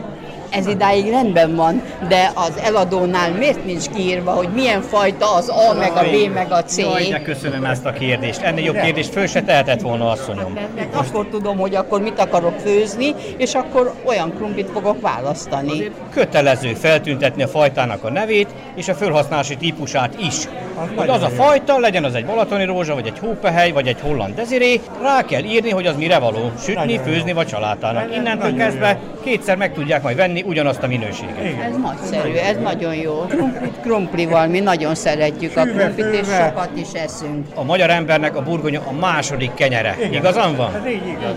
Ez 0.55 0.67
idáig 0.67 1.09
rendben 1.09 1.55
van, 1.55 1.81
de 2.07 2.31
az 2.33 2.53
eladónál 2.63 3.31
miért 3.31 3.65
nincs 3.65 3.89
kiírva, 3.89 4.31
hogy 4.31 4.49
milyen 4.53 4.81
fajta 4.81 5.33
az 5.33 5.49
A, 5.49 5.73
meg 5.79 5.91
a 5.95 6.03
B, 6.03 6.33
meg 6.33 6.51
a 6.51 6.63
C? 6.63 6.77
Jaj, 6.77 7.07
de 7.09 7.21
köszönöm 7.21 7.65
ezt 7.65 7.85
a 7.85 7.91
kérdést. 7.91 8.41
Ennél 8.41 8.63
jobb 8.63 8.79
kérdést 8.81 9.11
föl 9.11 9.27
se 9.27 9.41
tehetett 9.41 9.81
volna, 9.81 10.09
asszonyom. 10.09 10.53
Mert 10.75 10.95
akkor 10.95 11.27
tudom, 11.27 11.57
hogy 11.57 11.75
akkor 11.75 12.01
mit 12.01 12.19
akarok 12.19 12.59
főzni, 12.59 13.15
és 13.37 13.53
akkor 13.53 13.93
olyan 14.05 14.33
krumplit 14.35 14.69
fogok 14.73 15.01
választani. 15.01 15.91
Kötelező 16.13 16.73
feltüntetni 16.73 17.43
a 17.43 17.47
fajtának 17.47 18.03
a 18.03 18.09
nevét 18.09 18.49
és 18.75 18.87
a 18.87 18.93
felhasználási 18.93 19.55
típusát 19.55 20.15
is. 20.21 20.47
Hogy 20.95 21.09
az 21.09 21.21
a 21.21 21.29
fajta, 21.29 21.79
legyen 21.79 22.03
az 22.03 22.15
egy 22.15 22.25
balatoni 22.25 22.65
rózsa, 22.65 22.93
vagy 22.93 23.07
egy 23.07 23.19
hópehely, 23.19 23.71
vagy 23.71 23.87
egy 23.87 23.99
holland 24.01 24.35
deziré, 24.35 24.81
rá 25.01 25.21
kell 25.21 25.43
írni, 25.43 25.69
hogy 25.69 25.85
az 25.85 25.95
mire 25.95 26.19
való. 26.19 26.51
Sütni, 26.59 26.99
főzni 27.03 27.33
vagy 27.33 27.47
salátának. 27.47 28.15
Innentől 28.15 28.55
kezdve 28.55 28.99
kétszer 29.23 29.57
meg 29.57 29.73
tudják 29.73 30.01
majd 30.03 30.15
venni 30.15 30.43
ugyanazt 30.45 30.83
a 30.83 30.87
minőséget. 30.87 31.37
Ez 31.63 31.77
nagyszerű, 31.81 32.33
ez 32.33 32.57
nagyon 32.57 32.95
jó. 32.95 33.13
Krumplit 33.13 33.79
krumplival, 33.81 34.47
mi 34.47 34.59
nagyon 34.59 34.95
szeretjük 34.95 35.57
a 35.57 35.61
krumplit, 35.63 36.13
és 36.13 36.27
sokat 36.27 36.69
is 36.73 36.91
eszünk. 36.93 37.47
A 37.55 37.63
magyar 37.63 37.89
embernek 37.89 38.35
a 38.35 38.41
burgonya 38.41 38.81
a 38.85 38.91
második 38.91 39.53
kenyere. 39.53 39.95
Igazam 40.11 40.55
van? 40.55 40.75
Ez 40.75 40.85
így 40.85 41.07
igaz. 41.07 41.35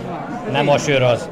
Nem 0.52 0.69
a 0.69 0.78
sör 0.78 1.02
az. 1.02 1.28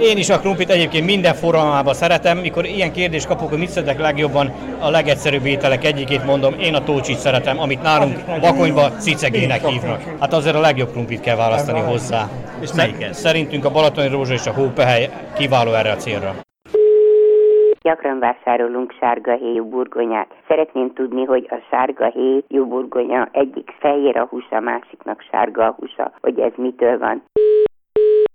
Én 0.00 0.16
is 0.16 0.30
a 0.30 0.38
krumplit 0.38 0.70
egyébként 0.70 1.04
minden 1.04 1.34
forgalmában 1.34 1.94
szeretem. 1.94 2.38
Mikor 2.38 2.66
ilyen 2.66 2.92
kérdést 2.92 3.26
kapok, 3.26 3.48
hogy 3.48 3.58
mit 3.58 3.70
szeretek 3.70 3.98
legjobban, 3.98 4.52
a 4.78 4.90
legegyszerűbb 4.90 5.46
ételek 5.46 5.84
egyikét 5.84 6.24
mondom, 6.24 6.54
én 6.60 6.74
a 6.74 6.84
tócsit 6.84 7.18
szeretem, 7.18 7.60
amit 7.60 7.82
nálunk 7.82 8.24
Bakonyba 8.40 8.90
cicegének 8.90 9.66
hívnak. 9.66 10.02
Hát 10.20 10.32
azért 10.32 10.54
a 10.54 10.60
legjobb 10.60 10.90
krumplit 10.90 11.20
kell 11.20 11.36
választani 11.36 11.80
hozzá. 11.80 12.28
És 12.60 12.72
melyik 12.72 13.02
ez? 13.02 13.18
Szerintünk 13.18 13.64
a 13.64 13.70
balatoni 13.70 14.08
rózsa 14.08 14.32
és 14.32 14.46
a 14.46 14.52
hópehely 14.52 15.10
kiváló 15.36 15.72
erre 15.72 15.90
a 15.90 15.96
célra. 15.96 16.34
Gyakran 17.84 18.18
vásárolunk 18.18 18.92
sárga 19.00 19.36
héjú 19.36 19.64
burgonyát. 19.68 20.34
Szeretném 20.48 20.92
tudni, 20.94 21.24
hogy 21.24 21.46
a 21.50 21.56
sárga 21.70 22.10
héjú 22.10 22.66
burgonya 22.66 23.28
egyik 23.32 23.70
fehér 23.78 24.16
a 24.16 24.26
húsa, 24.26 24.60
másiknak 24.60 25.24
sárga 25.30 25.66
a 25.66 25.74
húsa, 25.78 26.12
hogy 26.20 26.38
ez 26.38 26.52
mitől 26.56 26.98
van. 26.98 27.24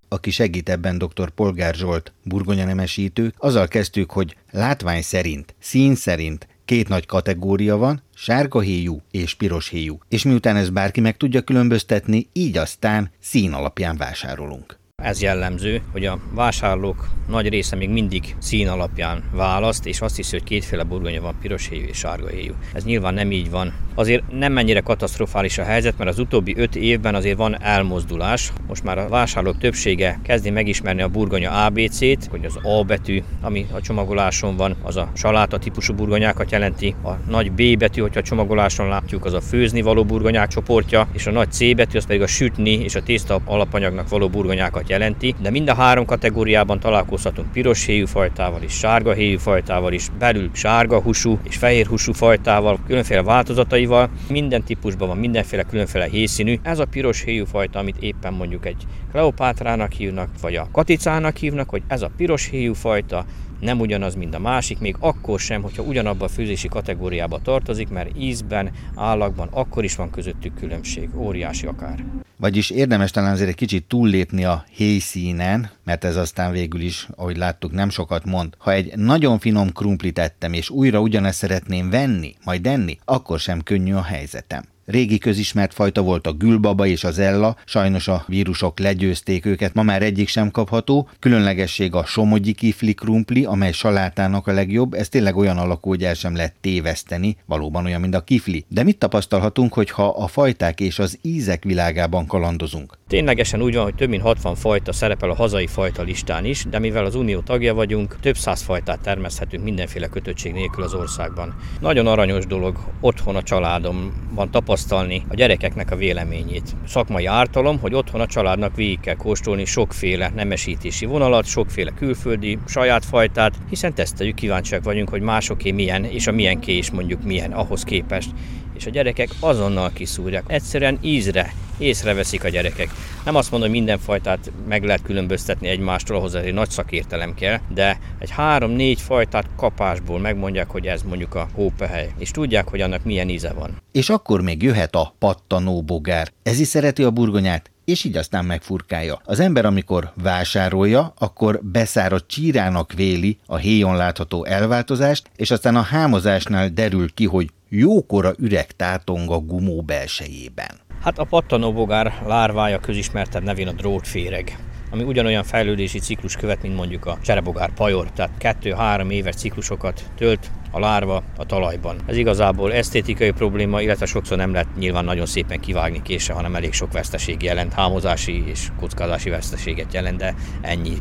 Aki 0.10 0.32
segít 0.32 0.70
ebben 0.70 0.98
dr. 0.98 1.30
Polgár 1.36 1.74
Zsolt, 1.74 2.12
burgonyanemesítő, 2.30 3.32
azzal 3.38 3.68
kezdtük, 3.68 4.12
hogy 4.12 4.36
látvány 4.52 5.02
szerint, 5.02 5.56
szín 5.60 5.96
szerint 5.96 6.48
két 6.66 6.90
nagy 6.90 7.06
kategória 7.06 7.78
van, 7.78 7.96
sárga 8.16 8.60
héjú 8.60 8.96
és 9.12 9.36
piros 9.36 9.70
héjú, 9.70 9.96
és 10.10 10.26
miután 10.26 10.56
ezt 10.56 10.74
bárki 10.74 11.02
meg 11.02 11.18
tudja 11.18 11.42
különböztetni, 11.42 12.26
így 12.34 12.58
aztán 12.58 13.08
szín 13.20 13.54
alapján 13.54 13.96
vásárolunk. 13.98 14.84
Ez 15.06 15.22
jellemző, 15.22 15.82
hogy 15.92 16.06
a 16.06 16.20
vásárlók 16.32 17.08
nagy 17.28 17.50
része 17.50 17.76
még 17.76 17.90
mindig 17.90 18.36
szín 18.40 18.68
alapján 18.68 19.24
választ, 19.32 19.86
és 19.86 20.02
azt 20.02 20.16
hiszi, 20.16 20.38
hogy 20.38 20.46
kétféle 20.46 20.84
burgonya 20.84 21.22
van, 21.22 21.36
piros 21.42 21.68
héjú 21.68 21.86
és 21.86 21.98
sárga 21.98 22.28
héjú. 22.28 22.54
Ez 22.74 22.84
nyilván 22.84 23.14
nem 23.14 23.32
így 23.32 23.50
van. 23.50 23.74
Azért 23.96 24.24
nem 24.32 24.52
mennyire 24.54 24.80
katasztrofális 24.80 25.58
a 25.58 25.64
helyzet, 25.64 25.98
mert 25.98 26.10
az 26.10 26.20
utóbbi 26.20 26.56
öt 26.58 26.76
évben 26.76 27.16
azért 27.16 27.38
van 27.38 27.62
elmozdulás. 27.62 28.54
Most 28.68 28.84
már 28.84 28.98
a 28.98 29.08
vásárlók 29.08 29.58
többsége 29.58 30.20
kezdi 30.24 30.50
megismerni 30.50 31.02
a 31.02 31.08
burgonya 31.08 31.66
ABC-t, 31.66 32.28
hogy 32.30 32.46
az 32.46 32.60
A 32.64 32.84
betű, 32.84 33.24
ami 33.42 33.66
a 33.72 33.82
csomagoláson 33.82 34.56
van, 34.56 34.76
az 34.84 34.96
a 34.96 35.12
saláta 35.14 35.58
típusú 35.58 35.94
burgonyákat 35.94 36.52
jelenti. 36.52 36.96
A 37.04 37.12
nagy 37.30 37.52
B 37.52 37.78
betű, 37.78 38.02
hogyha 38.02 38.20
a 38.20 38.24
csomagoláson 38.24 38.88
látjuk, 38.88 39.26
az 39.26 39.34
a 39.34 39.42
főzni 39.42 39.82
való 39.82 40.04
burgonyák 40.04 40.48
csoportja, 40.48 41.08
és 41.14 41.28
a 41.28 41.32
nagy 41.32 41.52
C 41.52 41.76
betű, 41.76 41.98
az 41.98 42.06
pedig 42.06 42.22
a 42.22 42.28
sütni 42.28 42.72
és 42.72 42.96
a 42.96 43.04
tészta 43.04 43.42
alapanyagnak 43.46 44.10
való 44.10 44.30
burgonyákat 44.30 44.85
jelenti. 44.90 45.36
De 45.42 45.50
mind 45.50 45.70
a 45.70 45.74
három 45.74 46.06
kategóriában 46.06 46.80
találkozhatunk 46.80 47.52
piros 47.52 47.86
héjú 47.86 48.06
fajtával 48.06 48.62
és 48.62 48.74
sárga 48.74 49.14
héjú 49.14 49.40
fajtával 49.40 49.94
is, 49.94 50.08
belül 50.20 50.50
sárga 50.54 51.02
húsú 51.02 51.40
és 51.44 51.56
fehér 51.56 51.88
húsú 51.88 52.14
fajtával, 52.14 52.80
különféle 52.88 53.24
változataival. 53.24 54.10
Minden 54.30 54.64
típusban 54.64 55.08
van 55.08 55.18
mindenféle 55.18 55.64
különféle 55.64 56.06
hészínű. 56.06 56.60
Ez 56.62 56.80
a 56.80 56.86
piros 56.86 57.22
héjú 57.22 57.46
fajta, 57.46 57.80
amit 57.80 57.98
éppen 58.00 58.34
mondjuk 58.34 58.66
egy 58.66 58.84
Kleopátrának 59.12 59.92
hívnak, 59.92 60.30
vagy 60.42 60.56
a 60.56 60.68
Katicának 60.72 61.38
hívnak, 61.38 61.70
hogy 61.70 61.82
ez 61.88 62.02
a 62.02 62.12
piros 62.18 62.50
héjú 62.50 62.74
fajta 62.74 63.26
nem 63.60 63.80
ugyanaz, 63.80 64.16
mint 64.16 64.36
a 64.36 64.40
másik, 64.40 64.80
még 64.80 64.96
akkor 65.00 65.40
sem, 65.40 65.62
hogyha 65.62 65.84
ugyanabban 65.84 66.28
a 66.28 66.32
főzési 66.32 66.68
kategóriába 66.68 67.40
tartozik, 67.42 67.90
mert 67.90 68.18
ízben, 68.18 68.72
állagban 68.96 69.50
akkor 69.52 69.84
is 69.84 69.96
van 69.96 70.10
közöttük 70.10 70.56
különbség, 70.56 71.10
óriási 71.16 71.66
akár. 71.66 72.04
Vagyis 72.38 72.70
érdemes 72.70 73.12
talán 73.12 73.32
azért 73.32 73.50
egy 73.50 73.56
kicsit 73.56 73.88
túllépni 73.88 74.46
a 74.46 74.64
héjszínen, 74.72 75.70
mert 75.84 76.04
ez 76.04 76.16
aztán 76.16 76.52
végül 76.52 76.82
is, 76.82 77.08
ahogy 77.16 77.38
láttuk, 77.38 77.72
nem 77.72 77.90
sokat 77.90 78.26
mond. 78.26 78.54
Ha 78.58 78.72
egy 78.72 78.98
nagyon 78.98 79.40
finom 79.40 79.72
krumplit 79.72 80.20
ettem, 80.20 80.54
és 80.54 80.70
újra 80.70 81.00
ugyanezt 81.00 81.38
szeretném 81.38 81.90
venni, 81.90 82.36
majd 82.44 82.68
enni, 82.68 82.98
akkor 83.06 83.40
sem 83.40 83.62
könnyű 83.62 83.94
a 83.94 84.04
helyzetem. 84.04 84.64
Régi 84.86 85.18
közismert 85.18 85.74
fajta 85.74 86.02
volt 86.02 86.28
a 86.28 86.34
gülbaba 86.34 86.86
és 86.86 87.04
az 87.04 87.20
ella, 87.20 87.56
sajnos 87.66 88.08
a 88.08 88.24
vírusok 88.28 88.80
legyőzték 88.80 89.46
őket, 89.46 89.74
ma 89.74 89.84
már 89.84 90.04
egyik 90.04 90.28
sem 90.28 90.52
kapható. 90.52 91.10
Különlegesség 91.20 91.94
a 91.94 92.06
somogyi 92.06 92.54
kifli 92.54 92.94
krumpli, 92.94 93.46
amely 93.46 93.72
salátának 93.72 94.48
a 94.48 94.52
legjobb, 94.52 94.94
ez 94.94 95.10
tényleg 95.10 95.36
olyan 95.36 95.58
alakú, 95.58 95.90
hogy 95.90 96.04
el 96.04 96.14
sem 96.14 96.36
lehet 96.36 96.54
téveszteni, 96.62 97.38
valóban 97.46 97.86
olyan, 97.86 98.02
mint 98.02 98.16
a 98.16 98.24
kifli. 98.24 98.66
De 98.68 98.84
mit 98.84 98.98
tapasztalhatunk, 98.98 99.74
hogyha 99.74 100.08
a 100.08 100.28
fajták 100.28 100.80
és 100.80 101.00
az 101.00 101.20
ízek 101.22 101.64
világában 101.64 102.28
kalandozunk? 102.28 102.98
Ténylegesen 103.08 103.62
úgy 103.62 103.76
van, 103.76 103.84
hogy 103.84 103.96
több 103.96 104.10
mint 104.10 104.22
60 104.22 104.56
fajta 104.56 104.94
szerepel 104.94 105.30
a 105.30 105.36
hazai 105.36 105.68
fajta 105.68 106.04
listán 106.04 106.46
is, 106.46 106.66
de 106.70 106.80
mivel 106.80 107.06
az 107.06 107.16
unió 107.16 107.40
tagja 107.40 107.74
vagyunk, 107.74 108.20
több 108.20 108.38
száz 108.38 108.62
fajtát 108.62 109.00
termeszthetünk 109.00 109.64
mindenféle 109.64 110.08
kötöttség 110.08 110.54
nélkül 110.54 110.84
az 110.84 110.94
országban. 110.94 111.56
Nagyon 111.80 112.08
aranyos 112.08 112.46
dolog 112.46 112.78
otthon 113.00 113.36
a 113.36 113.44
családomban 113.44 114.52
tapasztalni 114.76 115.26
a 115.30 115.36
gyerekeknek 115.36 115.92
a 115.92 115.96
véleményét. 115.96 116.76
Szakmai 116.88 117.26
ártalom, 117.26 117.80
hogy 117.80 117.94
otthon 117.94 118.22
a 118.22 118.26
családnak 118.26 118.76
végig 118.76 119.00
kell 119.00 119.16
kóstolni 119.16 119.66
sokféle 119.66 120.32
nemesítési 120.36 121.06
vonalat, 121.06 121.46
sokféle 121.46 121.92
külföldi 121.92 122.58
saját 122.68 123.06
fajtát, 123.06 123.54
hiszen 123.70 123.94
teszteljük, 123.94 124.36
kíváncsiak 124.36 124.84
vagyunk, 124.84 125.10
hogy 125.10 125.22
másoké 125.22 125.72
milyen, 125.72 126.04
és 126.04 126.28
a 126.28 126.32
milyenké 126.32 126.78
is 126.78 126.92
mondjuk 126.92 127.24
milyen 127.24 127.52
ahhoz 127.52 127.84
képest 127.84 128.30
és 128.76 128.86
a 128.86 128.90
gyerekek 128.90 129.30
azonnal 129.40 129.92
kiszúrják. 129.94 130.44
Egyszerűen 130.48 130.98
ízre 131.02 131.54
észreveszik 131.78 132.44
a 132.44 132.50
gyerekek. 132.50 132.90
Nem 133.26 133.36
azt 133.36 133.52
mondom, 133.52 133.70
hogy 133.70 133.78
minden 133.78 133.98
fajtát 133.98 134.52
meg 134.68 134.84
lehet 134.84 135.02
különböztetni 135.02 135.68
egymástól, 135.68 136.18
ahhoz 136.18 136.36
egy 136.36 136.54
nagy 136.54 136.70
szakértelem 136.70 137.34
kell, 137.34 137.60
de 137.74 138.00
egy 138.20 138.30
három-négy 138.30 139.02
fajtát 139.02 139.46
kapásból 139.56 140.20
megmondják, 140.20 140.70
hogy 140.70 140.86
ez 140.86 141.02
mondjuk 141.02 141.36
a 141.36 141.48
hópehely, 141.54 142.10
és 142.18 142.32
tudják, 142.32 142.68
hogy 142.68 142.82
annak 142.82 143.04
milyen 143.04 143.30
íze 143.30 143.54
van. 143.54 143.82
És 143.92 144.10
akkor 144.10 144.42
még 144.42 144.64
jöhet 144.64 144.96
a 144.96 145.16
pattanó 145.20 145.82
bogár. 145.82 146.32
Ez 146.44 146.60
is 146.60 146.68
szereti 146.68 147.04
a 147.04 147.12
burgonyát, 147.12 147.72
és 147.86 148.04
így 148.04 148.18
aztán 148.18 148.46
megfurkálja. 148.46 149.22
Az 149.26 149.40
ember, 149.40 149.66
amikor 149.66 150.12
vásárolja, 150.22 151.14
akkor 151.18 151.60
beszáradt 151.64 152.28
csírának 152.28 152.94
véli 152.94 153.38
a 153.46 153.56
héjon 153.56 153.96
látható 153.96 154.46
elváltozást, 154.46 155.30
és 155.36 155.52
aztán 155.52 155.76
a 155.76 155.82
hámozásnál 155.82 156.70
derül 156.70 157.14
ki, 157.14 157.26
hogy 157.26 157.50
jókora 157.70 158.34
üreg 158.38 158.72
tátong 158.72 159.32
a 159.32 159.40
gumó 159.40 159.82
belsejében. 159.82 160.80
Hát 161.02 161.20
a 161.20 161.24
pattanóbogár 161.24 162.14
lárvája 162.26 162.80
közismertebb 162.80 163.44
nevén 163.44 163.68
a 163.68 163.72
drótféreg 163.72 164.58
ami 164.96 165.04
ugyanolyan 165.04 165.44
fejlődési 165.44 166.00
ciklus 166.00 166.36
követ, 166.36 166.62
mint 166.62 166.76
mondjuk 166.76 167.06
a 167.06 167.18
cserebogár 167.22 167.74
pajor, 167.74 168.12
tehát 168.12 168.38
kettő-három 168.38 169.10
éves 169.10 169.36
ciklusokat 169.36 170.04
tölt 170.18 170.52
a 170.72 170.80
lárva 170.80 171.24
a 171.38 171.46
talajban. 171.46 171.96
Ez 172.06 172.18
igazából 172.18 172.74
esztétikai 172.74 173.32
probléma, 173.32 173.82
illetve 173.82 174.06
sokszor 174.06 174.38
nem 174.38 174.52
lehet 174.52 174.76
nyilván 174.76 175.06
nagyon 175.06 175.26
szépen 175.26 175.60
kivágni 175.60 176.02
kése, 176.02 176.34
hanem 176.34 176.56
elég 176.56 176.74
sok 176.74 176.92
veszteség 176.92 177.42
jelent, 177.42 177.74
hámozási 177.74 178.48
és 178.48 178.68
kockázási 178.80 179.30
veszteséget 179.30 179.94
jelent, 179.94 180.18
de 180.18 180.36
ennyi. 180.62 180.98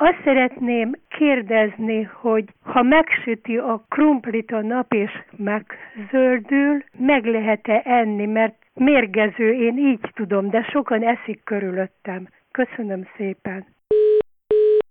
Azt 0.00 0.20
szeretném 0.24 0.92
kérdezni, 1.08 2.02
hogy 2.02 2.44
ha 2.62 2.82
megsüti 2.82 3.56
a 3.56 3.84
krumplit 3.88 4.52
a 4.52 4.62
nap 4.62 4.92
és 4.92 5.10
megzöldül, 5.36 6.84
meg 6.98 7.24
lehet-e 7.24 7.82
enni, 7.84 8.26
mert 8.26 8.54
mérgező, 8.74 9.52
én 9.52 9.78
így 9.78 10.10
tudom, 10.14 10.50
de 10.50 10.62
sokan 10.62 11.02
eszik 11.02 11.44
körülöttem. 11.44 12.28
Köszönöm 12.50 13.08
szépen. 13.16 13.66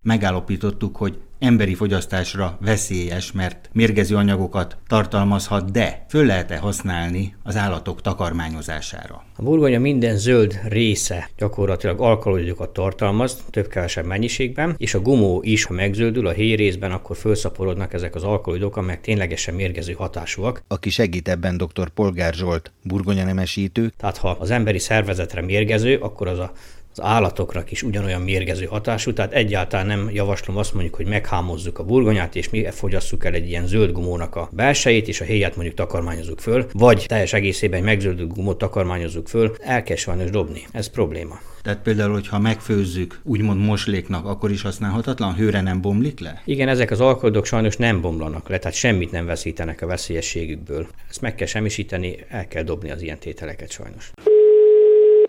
Megállapítottuk, 0.04 0.98
hogy 0.98 1.18
emberi 1.40 1.76
fogyasztásra 1.76 2.58
veszélyes, 2.62 3.32
mert 3.32 3.70
mérgező 3.74 4.16
anyagokat 4.16 4.78
tartalmazhat, 4.88 5.72
de 5.72 6.06
föl 6.10 6.26
lehet-e 6.26 6.58
használni 6.58 7.36
az 7.44 7.56
állatok 7.56 8.02
takarmányozására? 8.02 9.24
A 9.36 9.44
burgonya 9.44 9.80
minden 9.80 10.18
zöld 10.18 10.60
része 10.68 11.30
gyakorlatilag 11.38 12.02
alkalóidőkat 12.02 12.70
tartalmaz, 12.70 13.44
több-kevesebb 13.50 14.06
mennyiségben, 14.06 14.76
és 14.78 14.94
a 14.94 15.00
gumó 15.00 15.42
is, 15.44 15.64
ha 15.64 15.74
megzöldül 15.74 16.28
a 16.28 16.32
héj 16.32 16.56
részben, 16.56 16.92
akkor 16.92 17.18
felszaporodnak 17.18 17.94
ezek 17.94 18.16
az 18.16 18.24
alkalóidok, 18.24 18.78
amelyek 18.78 19.02
ténylegesen 19.02 19.54
mérgező 19.54 19.94
hatásúak. 19.94 20.64
Aki 20.68 20.90
segít 20.90 21.28
ebben 21.28 21.58
dr. 21.58 21.90
Polgár 21.90 22.34
Zsolt, 22.34 22.72
burgonya 22.84 23.24
nemesítő. 23.24 23.92
Tehát 23.98 24.18
ha 24.18 24.30
az 24.40 24.52
emberi 24.52 24.80
szervezetre 24.80 25.42
mérgező, 25.42 25.98
akkor 25.98 26.28
az 26.28 26.40
a 26.40 26.52
az 26.98 27.04
állatokra 27.06 27.64
is 27.70 27.84
ugyanolyan 27.84 28.22
mérgező 28.22 28.66
hatású, 28.66 29.14
tehát 29.14 29.34
egyáltalán 29.34 29.86
nem 29.86 30.10
javaslom 30.14 30.58
azt 30.58 30.74
mondjuk, 30.74 30.96
hogy 30.96 31.06
meghámozzuk 31.06 31.80
a 31.80 31.84
burgonyát, 31.84 32.36
és 32.36 32.50
mi 32.50 32.66
fogyasszuk 32.72 33.26
el 33.26 33.34
egy 33.34 33.48
ilyen 33.50 33.68
zöld 33.68 33.92
gumónak 33.92 34.36
a 34.36 34.50
belsejét, 34.52 35.08
és 35.08 35.22
a 35.22 35.24
héját 35.24 35.56
mondjuk 35.56 35.76
takarmányozzuk 35.78 36.40
föl, 36.40 36.66
vagy 36.74 37.06
teljes 37.08 37.34
egészében 37.34 37.80
egy 37.80 37.86
megzöldült 37.86 38.34
gumót 38.34 38.58
takarmányozzuk 38.58 39.28
föl, 39.28 39.56
el 39.60 39.84
kell 39.84 39.96
sajnos 39.96 40.30
dobni. 40.30 40.66
Ez 40.72 40.90
probléma. 40.90 41.40
Tehát 41.62 41.82
például, 41.82 42.14
hogyha 42.14 42.40
megfőzzük 42.40 43.20
úgymond 43.24 43.66
mosléknak, 43.66 44.26
akkor 44.26 44.52
is 44.52 44.62
használhatatlan, 44.62 45.36
hőre 45.36 45.62
nem 45.62 45.82
bomlik 45.82 46.20
le? 46.20 46.42
Igen, 46.46 46.68
ezek 46.68 46.92
az 46.92 47.02
alkoholok 47.02 47.46
sajnos 47.46 47.78
nem 47.78 48.02
bomlanak 48.02 48.50
le, 48.50 48.58
tehát 48.58 48.78
semmit 48.78 49.12
nem 49.12 49.26
veszítenek 49.26 49.82
a 49.82 49.88
veszélyességükből. 49.88 50.88
Ezt 51.10 51.22
meg 51.22 51.36
kell 51.36 51.48
semmisíteni, 51.48 52.16
el 52.30 52.48
kell 52.48 52.64
dobni 52.64 52.92
az 52.92 53.02
ilyen 53.02 53.20
tételeket 53.20 53.72
sajnos. 53.72 54.12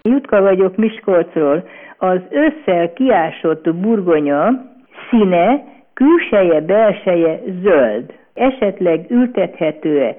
Jutka 0.09 0.40
vagyok 0.40 0.77
Miskolcról. 0.77 1.68
Az 1.99 2.21
ősszel 2.31 2.92
kiásott 2.92 3.75
burgonya 3.75 4.49
színe, 5.11 5.64
külseje, 5.94 6.61
belseje 6.61 7.40
zöld. 7.62 8.12
Esetleg 8.35 9.07
ültethető-e 9.11 10.16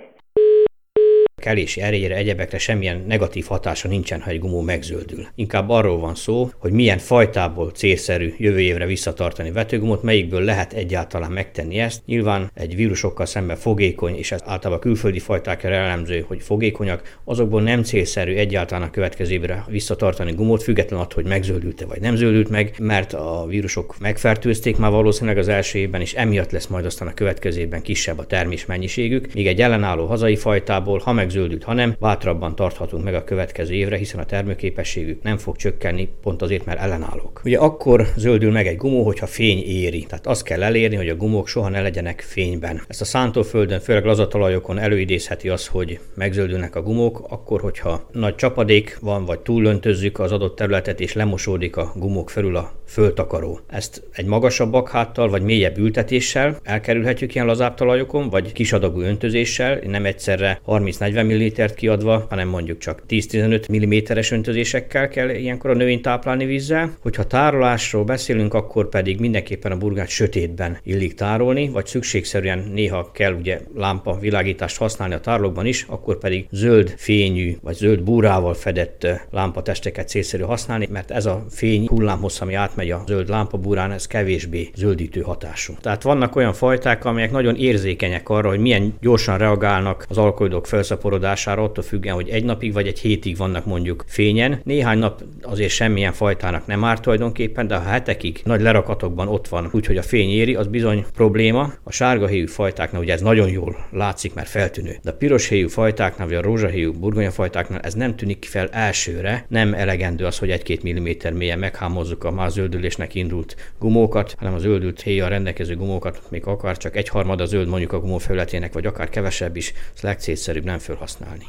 kelési 1.39 1.81
erejére, 1.81 2.15
egyebekre 2.15 2.57
semmilyen 2.57 3.03
negatív 3.07 3.45
hatása 3.45 3.87
nincsen, 3.87 4.21
ha 4.21 4.29
egy 4.29 4.39
gumó 4.39 4.61
megzöldül. 4.61 5.27
Inkább 5.35 5.69
arról 5.69 5.99
van 5.99 6.15
szó, 6.15 6.49
hogy 6.57 6.71
milyen 6.71 6.97
fajtából 6.97 7.69
célszerű 7.69 8.33
jövő 8.37 8.59
évre 8.59 8.85
visszatartani 8.85 9.51
vetőgumot, 9.51 10.03
melyikből 10.03 10.41
lehet 10.41 10.73
egyáltalán 10.73 11.31
megtenni 11.31 11.79
ezt. 11.79 12.01
Nyilván 12.05 12.51
egy 12.53 12.75
vírusokkal 12.75 13.25
szemben 13.25 13.55
fogékony, 13.57 14.15
és 14.15 14.31
ez 14.31 14.41
általában 14.45 14.79
külföldi 14.79 15.19
fajtákra 15.19 15.69
jellemző, 15.69 16.25
hogy 16.27 16.41
fogékonyak, 16.41 17.17
azokból 17.23 17.61
nem 17.61 17.83
célszerű 17.83 18.35
egyáltalán 18.35 18.87
a 18.87 18.91
következő 18.91 19.33
évre 19.33 19.65
visszatartani 19.67 20.31
gumót, 20.31 20.63
függetlenül 20.63 21.05
attól, 21.05 21.21
hogy 21.21 21.31
megzöldült-e 21.31 21.85
vagy 21.85 22.01
nem 22.01 22.15
zöldült 22.15 22.49
meg, 22.49 22.75
mert 22.79 23.13
a 23.13 23.45
vírusok 23.47 23.95
megfertőzték 23.99 24.77
már 24.77 24.91
valószínűleg 24.91 25.37
az 25.37 25.47
első 25.47 25.79
évben, 25.79 26.01
és 26.01 26.13
emiatt 26.13 26.51
lesz 26.51 26.67
majd 26.67 26.85
aztán 26.85 27.07
a 27.07 27.13
következő 27.13 27.59
évben 27.59 27.81
kisebb 27.81 28.17
a 28.19 28.25
termés 28.25 28.65
mennyiségük, 28.65 29.33
míg 29.33 29.47
egy 29.47 29.61
ellenálló 29.61 30.05
hazai 30.05 30.35
fajtából, 30.35 30.99
ha 30.99 31.13
meg 31.13 31.28
megzöldült, 31.29 31.63
hanem 31.63 31.95
bátrabban 31.99 32.55
tarthatunk 32.55 33.03
meg 33.03 33.13
a 33.13 33.23
következő 33.23 33.73
évre, 33.73 33.97
hiszen 33.97 34.19
a 34.19 34.25
termőképességük 34.25 35.21
nem 35.21 35.37
fog 35.37 35.55
csökkenni, 35.55 36.09
pont 36.21 36.41
azért, 36.41 36.65
mert 36.65 36.79
ellenállók. 36.79 37.41
Ugye 37.45 37.57
akkor 37.57 38.07
zöldül 38.15 38.51
meg 38.51 38.67
egy 38.67 38.77
gumó, 38.77 39.03
hogyha 39.03 39.25
fény 39.25 39.63
éri. 39.63 40.03
Tehát 40.03 40.27
azt 40.27 40.43
kell 40.43 40.63
elérni, 40.63 40.95
hogy 40.95 41.09
a 41.09 41.15
gumók 41.15 41.47
soha 41.47 41.69
ne 41.69 41.81
legyenek 41.81 42.21
fényben. 42.21 42.81
Ezt 42.87 43.01
a 43.01 43.05
szántóföldön, 43.05 43.79
főleg 43.79 44.05
lazatalajokon 44.05 44.77
előidézheti 44.77 45.49
az, 45.49 45.67
hogy 45.67 45.99
megzöldülnek 46.15 46.75
a 46.75 46.81
gumók, 46.81 47.25
akkor, 47.29 47.61
hogyha 47.61 48.09
nagy 48.11 48.35
csapadék 48.35 48.97
van, 49.01 49.25
vagy 49.25 49.39
túllöntözzük 49.39 50.19
az 50.19 50.31
adott 50.31 50.55
területet, 50.55 50.99
és 50.99 51.13
lemosódik 51.13 51.77
a 51.77 51.91
gumók 51.95 52.29
felül 52.29 52.55
a 52.55 52.71
föltakaró. 52.89 53.59
Ezt 53.67 54.03
egy 54.11 54.25
magasabb 54.25 54.71
bakháttal, 54.71 55.29
vagy 55.29 55.41
mélyebb 55.41 55.77
ültetéssel 55.77 56.57
elkerülhetjük 56.63 57.35
ilyen 57.35 57.47
lazább 57.47 57.73
talajokon, 57.73 58.29
vagy 58.29 58.51
kisadagú 58.51 59.01
öntözéssel, 59.01 59.79
nem 59.85 60.05
egyszerre 60.05 60.61
30-40 60.67 61.65
ml 61.67 61.73
kiadva, 61.73 62.25
hanem 62.29 62.47
mondjuk 62.47 62.77
csak 62.77 63.03
10-15 63.09 64.13
mm-es 64.13 64.31
öntözésekkel 64.31 65.07
kell 65.07 65.29
ilyenkor 65.29 65.69
a 65.69 65.73
növényt 65.73 66.01
táplálni 66.01 66.45
vízzel. 66.45 66.97
Hogyha 67.01 67.23
tárolásról 67.23 68.03
beszélünk, 68.03 68.53
akkor 68.53 68.89
pedig 68.89 69.19
mindenképpen 69.19 69.71
a 69.71 69.77
burgát 69.77 70.07
sötétben 70.07 70.77
illik 70.83 71.13
tárolni, 71.13 71.69
vagy 71.69 71.85
szükségszerűen 71.85 72.69
néha 72.73 73.11
kell 73.11 73.33
ugye 73.33 73.59
lámpa 73.75 74.17
világítást 74.19 74.77
használni 74.77 75.13
a 75.13 75.19
tárolókban 75.19 75.65
is, 75.65 75.85
akkor 75.89 76.17
pedig 76.17 76.47
zöld 76.51 76.93
fényű 76.97 77.57
vagy 77.61 77.75
zöld 77.75 78.01
búrával 78.01 78.53
fedett 78.53 79.07
lámpatesteket 79.31 80.09
célszerű 80.09 80.43
használni, 80.43 80.87
mert 80.91 81.11
ez 81.11 81.25
a 81.25 81.45
fény 81.49 81.87
hullámhossz, 81.87 82.41
ami 82.41 82.55
átmegy 82.79 82.91
a 82.91 83.03
zöld 83.07 83.29
lámpabúrán, 83.29 83.91
ez 83.91 84.07
kevésbé 84.07 84.69
zöldítő 84.75 85.21
hatású. 85.21 85.73
Tehát 85.81 86.03
vannak 86.03 86.35
olyan 86.35 86.53
fajták, 86.53 87.05
amelyek 87.05 87.31
nagyon 87.31 87.55
érzékenyek 87.55 88.29
arra, 88.29 88.49
hogy 88.49 88.59
milyen 88.59 88.93
gyorsan 89.01 89.37
reagálnak 89.37 90.05
az 90.09 90.17
alkoholidok 90.17 90.67
felszaporodásra 90.67 91.35
szaporodására 91.35 91.63
attól 91.63 91.83
függően, 91.83 92.15
hogy 92.15 92.29
egy 92.29 92.43
napig 92.43 92.73
vagy 92.73 92.87
egy 92.87 92.99
hétig 92.99 93.37
vannak 93.37 93.65
mondjuk 93.65 94.03
fényen. 94.07 94.59
Néhány 94.63 94.97
nap 94.97 95.23
azért 95.41 95.71
semmilyen 95.71 96.13
fajtának 96.13 96.65
nem 96.65 96.83
árt 96.83 97.01
tulajdonképpen, 97.01 97.67
de 97.67 97.75
ha 97.75 97.89
hetekig 97.89 98.41
nagy 98.43 98.61
lerakatokban 98.61 99.27
ott 99.27 99.47
van, 99.47 99.69
úgyhogy 99.71 99.97
a 99.97 100.01
fény 100.01 100.29
éri, 100.29 100.55
az 100.55 100.67
bizony 100.67 101.05
probléma. 101.13 101.73
A 101.83 101.91
sárga 101.91 102.27
héjú 102.27 102.47
fajtáknál 102.47 103.01
ugye 103.01 103.13
ez 103.13 103.21
nagyon 103.21 103.49
jól 103.49 103.75
látszik, 103.91 104.33
mert 104.33 104.49
feltűnő. 104.49 104.97
De 105.03 105.09
a 105.09 105.13
piros 105.13 105.47
héjú 105.47 105.67
fajtáknál, 105.67 106.27
vagy 106.27 106.35
a 106.35 106.41
rózsahéjú 106.41 106.93
burgonya 106.93 107.31
fajtáknál 107.31 107.79
ez 107.79 107.93
nem 107.93 108.15
tűnik 108.15 108.45
fel 108.49 108.67
elsőre, 108.67 109.45
nem 109.49 109.73
elegendő 109.73 110.25
az, 110.25 110.37
hogy 110.37 110.49
egy-két 110.49 110.83
milliméter 110.83 111.33
mélyen 111.33 111.59
meghámozzuk 111.59 112.23
a 112.23 112.31
már 112.31 112.51
zöldülésnek 112.69 113.15
indult 113.15 113.55
gumókat, 113.79 114.35
hanem 114.39 114.53
az 114.53 114.61
zöldült 114.61 115.01
héjjal 115.01 115.29
rendelkező 115.29 115.75
gumókat, 115.75 116.19
még 116.31 116.45
akár 116.45 116.77
csak 116.77 116.95
egy 116.95 117.09
harmada 117.09 117.45
zöld 117.45 117.67
mondjuk 117.67 117.93
a 117.93 117.99
gumó 117.99 118.17
felületének, 118.17 118.73
vagy 118.73 118.85
akár 118.85 119.09
kevesebb 119.09 119.55
is, 119.55 119.73
ez 119.95 120.03
legcélszerűbb 120.03 120.63
nem 120.63 120.77
felhasználni. 120.77 121.45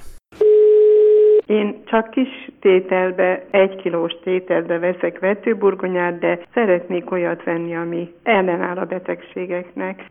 Én 1.46 1.82
csak 1.84 2.10
kis 2.10 2.50
tételbe, 2.60 3.46
egy 3.50 3.76
kilós 3.76 4.12
tételbe 4.24 4.78
veszek 4.78 5.18
vetőburgonyát, 5.18 6.18
de 6.18 6.38
szeretnék 6.54 7.10
olyat 7.10 7.44
venni, 7.44 7.76
ami 7.76 8.12
ellenáll 8.22 8.76
a 8.76 8.84
betegségeknek. 8.84 10.10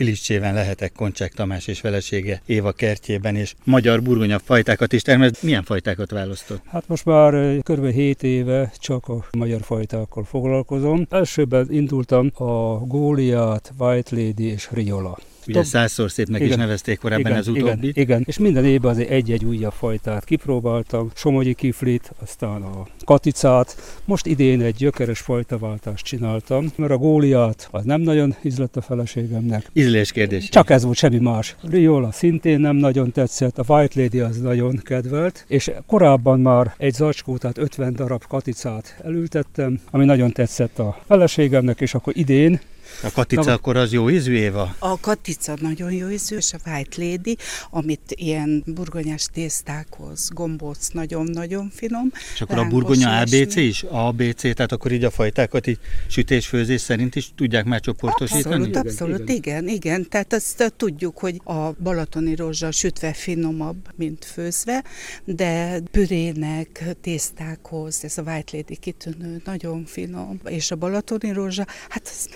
Piliscséven 0.00 0.54
lehetek 0.54 0.92
Koncsák 0.92 1.32
Tamás 1.32 1.66
és 1.66 1.80
felesége 1.80 2.42
Éva 2.46 2.72
kertjében, 2.72 3.36
és 3.36 3.54
magyar 3.64 4.02
burgonya 4.02 4.38
fajtákat 4.38 4.92
is 4.92 5.02
termelt. 5.02 5.42
Milyen 5.42 5.62
fajtákat 5.62 6.10
választott? 6.10 6.62
Hát 6.66 6.88
most 6.88 7.04
már 7.04 7.58
kb. 7.62 7.86
7 7.86 8.22
éve 8.22 8.72
csak 8.78 9.08
a 9.08 9.24
magyar 9.30 9.60
fajtákkal 9.62 10.24
foglalkozom. 10.24 11.06
Elsőben 11.10 11.66
indultam 11.70 12.30
a 12.34 12.78
Góliát, 12.86 13.72
White 13.78 14.16
Lady 14.16 14.44
és 14.44 14.68
Riola. 14.72 15.18
Ugye 15.46 15.62
százszor 15.62 16.10
szépnek 16.10 16.40
igen, 16.40 16.52
is 16.52 16.58
nevezték 16.58 16.98
korábban 16.98 17.26
igen, 17.26 17.38
az 17.38 17.48
utóbbi. 17.48 17.88
Igen, 17.88 18.02
igen, 18.02 18.22
és 18.26 18.38
minden 18.38 18.64
évben 18.64 18.90
azért 18.90 19.10
egy-egy 19.10 19.44
újabb 19.44 19.72
fajtát 19.72 20.24
kipróbáltam. 20.24 21.10
Somogyi 21.14 21.54
kiflit, 21.54 22.12
aztán 22.22 22.62
a 22.62 22.86
katicát. 23.04 23.76
Most 24.04 24.26
idén 24.26 24.60
egy 24.60 24.74
gyökeres 24.74 25.20
fajtaváltást 25.20 26.04
csináltam, 26.04 26.72
mert 26.76 26.92
a 26.92 26.96
góliát 26.96 27.68
az 27.70 27.84
nem 27.84 28.00
nagyon 28.00 28.34
ízlett 28.42 28.76
a 28.76 28.80
feleségemnek. 28.80 29.70
Ízlés 29.72 30.12
kérdés. 30.12 30.48
Csak 30.48 30.70
ez 30.70 30.84
volt, 30.84 30.96
semmi 30.96 31.18
más. 31.18 31.56
Riola 31.62 32.12
szintén 32.12 32.60
nem 32.60 32.76
nagyon 32.76 33.12
tetszett, 33.12 33.58
a 33.58 33.64
White 33.68 34.00
Lady 34.00 34.20
az 34.20 34.40
nagyon 34.40 34.76
kedvelt, 34.76 35.44
és 35.48 35.70
korábban 35.86 36.40
már 36.40 36.74
egy 36.78 36.94
zacskó, 36.94 37.36
tehát 37.36 37.58
50 37.58 37.94
darab 37.94 38.26
katicát 38.26 38.96
elültettem, 39.04 39.80
ami 39.90 40.04
nagyon 40.04 40.32
tetszett 40.32 40.78
a 40.78 41.00
feleségemnek, 41.06 41.80
és 41.80 41.94
akkor 41.94 42.12
idén 42.16 42.60
a 43.02 43.10
katica 43.10 43.44
Na, 43.44 43.52
akkor 43.52 43.76
az 43.76 43.92
jó 43.92 44.10
ízű, 44.10 44.34
Éva? 44.34 44.74
A 44.78 45.00
katica 45.00 45.54
nagyon 45.60 45.92
jó 45.92 46.08
ízű, 46.08 46.36
és 46.36 46.52
a 46.52 46.70
White 46.70 47.02
Lady, 47.02 47.36
amit 47.70 48.14
ilyen 48.14 48.62
burgonyás 48.66 49.26
tésztákhoz, 49.32 50.28
gombóc 50.32 50.88
nagyon-nagyon 50.88 51.70
finom. 51.74 52.12
És 52.34 52.40
akkor 52.40 52.58
a 52.58 52.64
burgonya 52.64 53.20
ABC 53.20 53.56
is? 53.56 53.82
ABC, 53.82 54.40
tehát 54.40 54.72
akkor 54.72 54.92
így 54.92 55.04
a 55.04 55.10
fajtákat 55.10 55.66
így 55.66 55.78
sütés-főzés 56.08 56.80
szerint 56.80 57.16
is 57.16 57.30
tudják 57.36 57.64
már 57.64 57.80
csoportosítani? 57.80 58.54
Abszolút, 58.54 58.76
abszolút, 58.76 59.28
igen, 59.28 59.38
igen. 59.38 59.68
igen. 59.68 60.08
Tehát 60.08 60.32
azt 60.32 60.72
tudjuk, 60.76 61.18
hogy 61.18 61.40
a 61.44 61.70
balatoni 61.82 62.34
rózsa 62.34 62.70
sütve 62.70 63.12
finomabb, 63.12 63.88
mint 63.96 64.24
főzve, 64.24 64.84
de 65.24 65.80
pürének, 65.90 66.84
tésztákhoz, 67.00 68.04
ez 68.04 68.18
a 68.18 68.22
White 68.22 68.56
Lady 68.56 68.76
kitűnő, 68.76 69.40
nagyon 69.44 69.84
finom, 69.84 70.40
és 70.44 70.70
a 70.70 70.76
balatoni 70.76 71.32
rózsa, 71.32 71.66
hát 71.88 72.02
ez, 72.04 72.26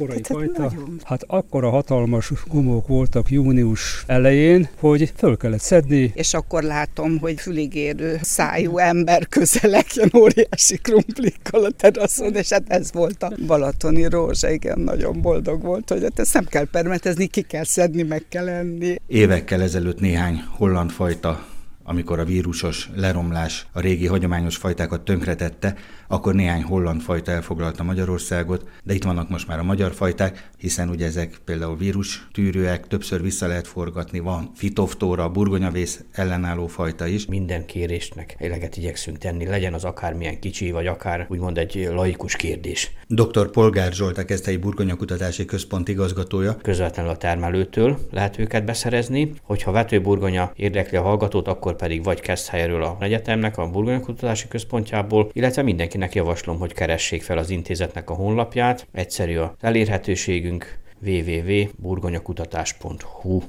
fajta. 0.44 0.62
Nagyon. 0.62 1.00
Hát 1.02 1.24
akkora 1.26 1.70
hatalmas 1.70 2.33
gumók 2.46 2.87
voltak 2.87 3.30
június 3.30 4.04
elején, 4.07 4.68
hogy 4.78 5.12
föl 5.16 5.37
kellett 5.37 5.61
szedni. 5.61 6.12
És 6.14 6.35
akkor 6.35 6.62
látom, 6.62 7.18
hogy 7.18 7.40
füligérő 7.40 8.18
szájú 8.22 8.78
ember 8.78 9.28
közelek 9.28 9.94
jön 9.94 10.11
óriási 10.16 10.76
krumplikkal 10.76 11.64
a 11.64 11.70
teraszon, 11.70 12.35
és 12.35 12.48
hát 12.48 12.62
ez 12.66 12.92
volt 12.92 13.22
a 13.22 13.33
balatoni 13.46 14.09
rózsa, 14.09 14.50
igen, 14.50 14.80
nagyon 14.80 15.20
boldog 15.20 15.62
volt, 15.62 15.88
hogy 15.88 16.02
hát 16.02 16.18
ezt 16.18 16.35
nem 16.35 16.44
kell 16.44 16.66
permetezni, 16.70 17.26
ki 17.26 17.42
kell 17.42 17.64
szedni, 17.64 18.02
meg 18.02 18.24
kell 18.28 18.48
enni. 18.48 18.96
Évekkel 19.07 19.62
ezelőtt 19.62 20.00
néhány 20.00 20.42
holland 20.57 20.90
fajta 20.90 21.52
amikor 21.85 22.18
a 22.18 22.24
vírusos 22.24 22.90
leromlás 22.94 23.66
a 23.72 23.80
régi 23.80 24.07
hagyományos 24.07 24.57
fajtákat 24.57 25.00
tönkretette, 25.00 25.74
akkor 26.14 26.35
néhány 26.35 26.62
holland 26.62 27.00
fajta 27.00 27.33
elfoglalta 27.33 27.83
Magyarországot, 27.83 28.68
de 28.83 28.94
itt 28.94 29.05
vannak 29.05 29.29
most 29.29 29.46
már 29.46 29.59
a 29.59 29.62
magyar 29.62 29.92
fajták, 29.92 30.50
hiszen 30.59 30.88
ugye 30.88 31.07
ezek 31.07 31.40
például 31.44 31.77
vírus 31.77 32.29
tűrőek, 32.33 32.87
többször 32.87 33.22
vissza 33.22 33.46
lehet 33.46 33.66
forgatni, 33.66 34.18
van 34.18 34.50
fitoftóra, 34.55 35.29
burgonyavész 35.29 36.05
ellenálló 36.12 36.66
fajta 36.66 37.07
is. 37.07 37.27
Minden 37.27 37.66
kérésnek 37.66 38.37
eleget 38.38 38.77
igyekszünk 38.77 39.18
tenni, 39.18 39.46
legyen 39.46 39.74
az 39.74 39.85
akármilyen 39.85 40.40
kicsi, 40.40 40.70
vagy 40.70 40.87
akár 40.87 41.27
úgymond 41.29 41.59
egy 41.59 41.88
laikus 41.94 42.37
kérdés. 42.37 42.90
Dr. 43.09 43.50
Polgár 43.50 43.92
Zsolt, 43.92 44.18
a 44.18 44.24
Keszthelyi 44.24 44.57
Burgonyakutatási 44.57 45.44
Központ 45.44 45.88
igazgatója. 45.88 46.57
Közvetlenül 46.62 47.11
a 47.11 47.16
termelőtől 47.16 47.98
lehet 48.11 48.38
őket 48.38 48.64
beszerezni. 48.64 49.33
Hogyha 49.42 49.70
vetőburgonya 49.70 50.53
érdekli 50.57 50.96
a 50.96 51.03
hallgatót, 51.03 51.48
akkor 51.48 51.77
pedig 51.77 52.05
vagy 52.05 52.20
Keszthelyről 52.20 52.83
a 52.83 52.96
egyetemnek, 53.00 53.59
a 53.59 53.70
Burgonyakutatási 53.70 54.48
Központjából, 54.48 55.31
illetve 55.33 55.62
mindenkinek 55.62 56.03
mindenkinek 56.04 56.14
javaslom, 56.14 56.58
hogy 56.58 56.72
keressék 56.72 57.22
fel 57.22 57.38
az 57.38 57.50
intézetnek 57.50 58.10
a 58.10 58.14
honlapját. 58.14 58.86
Egyszerű 58.92 59.36
az 59.36 59.50
elérhetőségünk 59.60 60.78
www.burgonyakutatás.hu 61.02 63.42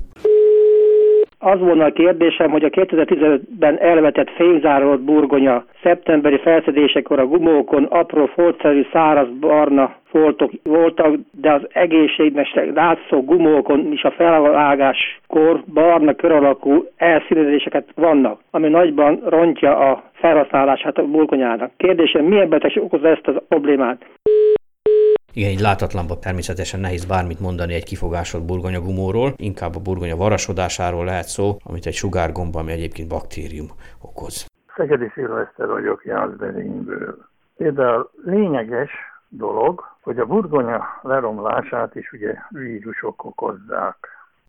az 1.46 1.60
volna 1.60 1.86
a 1.86 1.92
kérdésem, 1.92 2.52
hogy 2.52 2.64
a 2.64 2.70
2015-ben 2.70 3.80
elvetett 3.80 4.30
fényzárolt 4.30 5.02
burgonya 5.02 5.64
szeptemberi 5.84 6.38
felszedésekor 6.38 7.20
a 7.20 7.26
gumókon 7.26 7.84
apró 7.84 8.26
foltszerű 8.26 8.86
száraz 8.92 9.28
barna 9.40 9.96
foltok 10.10 10.52
voltak, 10.64 11.16
de 11.32 11.52
az 11.52 11.62
egészségnek 11.74 12.48
látszó 12.74 13.24
gumókon 13.24 13.92
is 13.92 14.04
a 14.04 14.12
felvágáskor 14.12 15.64
barna 15.74 16.14
kör 16.14 16.32
alakú 16.32 16.86
elszínezéseket 16.98 17.88
vannak, 17.96 18.40
ami 18.52 18.68
nagyban 18.68 19.20
rontja 19.26 19.78
a 19.78 20.04
felhasználását 20.14 20.98
a 20.98 21.08
burgonyának. 21.08 21.72
Kérdésem, 21.78 22.26
milyen 22.26 22.50
betegség 22.50 22.84
okozza 22.84 23.08
ezt 23.08 23.28
a 23.28 23.44
problémát? 23.48 24.06
Igen, 25.38 25.50
egy 25.50 25.60
látatlanban 25.60 26.20
természetesen 26.20 26.80
nehéz 26.80 27.06
bármit 27.06 27.40
mondani 27.40 27.74
egy 27.74 27.84
kifogásolt 27.84 28.46
burgonyagumóról, 28.46 29.34
inkább 29.36 29.76
a 29.76 29.80
burgonya 29.80 30.16
varasodásáról 30.16 31.06
lehet 31.06 31.28
szó, 31.28 31.58
amit 31.64 31.86
egy 31.86 31.94
sugárgomba, 31.94 32.60
ami 32.60 32.72
egyébként 32.72 33.08
baktérium 33.08 33.68
okoz. 34.02 34.46
Szegedi 34.76 35.12
Szilveszter 35.14 35.68
vagyok 35.68 36.06
Jászberingből. 36.06 37.18
Például 37.58 38.10
lényeges 38.24 38.92
dolog, 39.30 39.84
hogy 40.02 40.20
a 40.20 40.26
burgonya 40.26 40.84
leromlását 41.02 41.96
is 41.96 42.12
ugye 42.12 42.34
vírusok 42.50 43.26
okozzák. 43.26 43.98